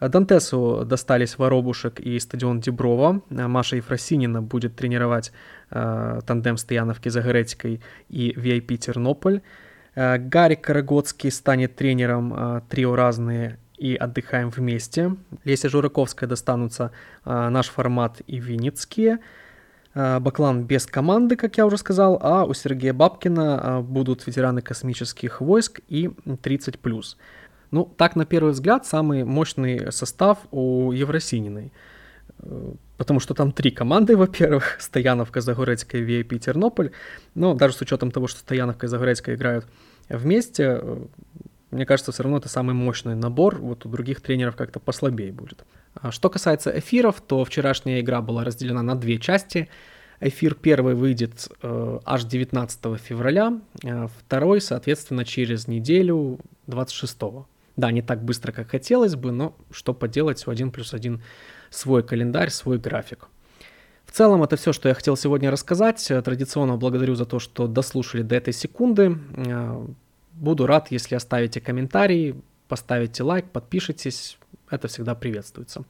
Дантесу 0.00 0.84
достались 0.84 1.38
Воробушек 1.38 2.00
и 2.00 2.18
стадион 2.18 2.60
Деброва. 2.60 3.22
Маша 3.30 3.76
Ефросинина 3.76 4.42
будет 4.42 4.76
тренировать 4.76 5.32
э, 5.70 6.20
тандем 6.26 6.56
Стояновки 6.56 7.08
Загоретикой 7.08 7.80
и 8.08 8.32
VIP 8.36 8.76
Тернополь. 8.76 9.40
Э, 9.94 10.18
Гарик 10.18 10.62
Карагодский 10.62 11.30
станет 11.30 11.76
тренером 11.76 12.34
э, 12.34 12.60
трио 12.68 12.96
разные 12.96 13.58
и 13.78 13.94
отдыхаем 13.94 14.50
вместе. 14.50 15.16
Леся 15.44 15.68
Жураковская 15.68 16.28
достанутся 16.28 16.90
э, 17.24 17.48
наш 17.48 17.68
формат 17.68 18.20
и 18.26 18.38
Винницкие. 18.38 19.20
Э, 19.94 20.18
Баклан 20.20 20.64
без 20.64 20.86
команды, 20.86 21.36
как 21.36 21.56
я 21.56 21.66
уже 21.66 21.78
сказал, 21.78 22.18
а 22.20 22.44
у 22.44 22.54
Сергея 22.54 22.92
Бабкина 22.92 23.60
э, 23.62 23.80
будут 23.80 24.26
ветераны 24.26 24.62
космических 24.62 25.40
войск 25.40 25.80
и 25.88 26.06
30+. 26.06 27.16
Ну, 27.74 27.92
так, 27.96 28.14
на 28.14 28.24
первый 28.24 28.52
взгляд, 28.52 28.86
самый 28.86 29.24
мощный 29.24 29.90
состав 29.90 30.38
у 30.52 30.92
Евросининой. 30.92 31.72
Э, 32.38 32.72
потому 32.98 33.18
что 33.18 33.34
там 33.34 33.50
три 33.50 33.72
команды, 33.72 34.16
во-первых, 34.24 34.76
Стояновка, 34.78 35.40
Загорецкая, 35.40 36.02
VIP, 36.02 36.38
Тернополь. 36.38 36.92
Но 37.34 37.54
даже 37.54 37.74
с 37.74 37.80
учетом 37.80 38.12
того, 38.12 38.28
что 38.28 38.38
Стояновка 38.38 38.86
и 38.86 38.88
Загорецкая 38.88 39.34
играют 39.34 39.66
вместе, 40.08 40.80
мне 41.72 41.84
кажется, 41.84 42.12
все 42.12 42.22
равно 42.22 42.38
это 42.38 42.48
самый 42.48 42.74
мощный 42.74 43.16
набор. 43.16 43.56
Вот 43.56 43.86
у 43.86 43.88
других 43.88 44.20
тренеров 44.20 44.54
как-то 44.54 44.78
послабее 44.78 45.32
будет. 45.32 45.64
А 45.94 46.12
что 46.12 46.30
касается 46.30 46.70
эфиров, 46.78 47.20
то 47.26 47.44
вчерашняя 47.44 48.00
игра 48.00 48.22
была 48.22 48.44
разделена 48.44 48.82
на 48.82 48.94
две 48.94 49.18
части. 49.18 49.68
Эфир 50.20 50.54
первый 50.54 50.94
выйдет 50.94 51.48
э, 51.60 51.98
аж 52.04 52.22
19 52.22 53.00
февраля, 53.00 53.58
э, 53.82 54.06
второй, 54.16 54.60
соответственно, 54.60 55.24
через 55.24 55.66
неделю 55.66 56.38
26. 56.68 57.18
Да, 57.76 57.90
не 57.90 58.02
так 58.02 58.22
быстро, 58.24 58.52
как 58.52 58.70
хотелось 58.70 59.16
бы, 59.16 59.32
но 59.32 59.56
что 59.70 59.94
поделать, 59.94 60.46
у 60.46 60.50
1 60.50 60.70
плюс 60.70 60.94
1 60.94 61.22
свой 61.70 62.02
календарь, 62.02 62.50
свой 62.50 62.78
график. 62.78 63.28
В 64.06 64.12
целом 64.12 64.42
это 64.42 64.56
все, 64.56 64.72
что 64.72 64.88
я 64.88 64.94
хотел 64.94 65.16
сегодня 65.16 65.50
рассказать. 65.50 66.06
Традиционно 66.24 66.76
благодарю 66.76 67.14
за 67.16 67.24
то, 67.24 67.40
что 67.40 67.66
дослушали 67.66 68.22
до 68.22 68.36
этой 68.36 68.52
секунды. 68.52 69.18
Э, 69.36 69.86
буду 70.32 70.66
рад, 70.66 70.90
если 70.90 71.16
оставите 71.16 71.60
комментарий, 71.60 72.40
поставите 72.68 73.22
лайк, 73.22 73.50
подпишитесь. 73.50 74.38
Это 74.70 74.86
всегда 74.88 75.14
приветствуется. 75.14 75.84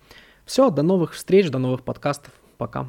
Все, 0.46 0.70
до 0.70 0.82
новых 0.82 1.12
встреч, 1.12 1.50
до 1.50 1.58
новых 1.58 1.82
подкастов. 1.82 2.32
Пока. 2.56 2.88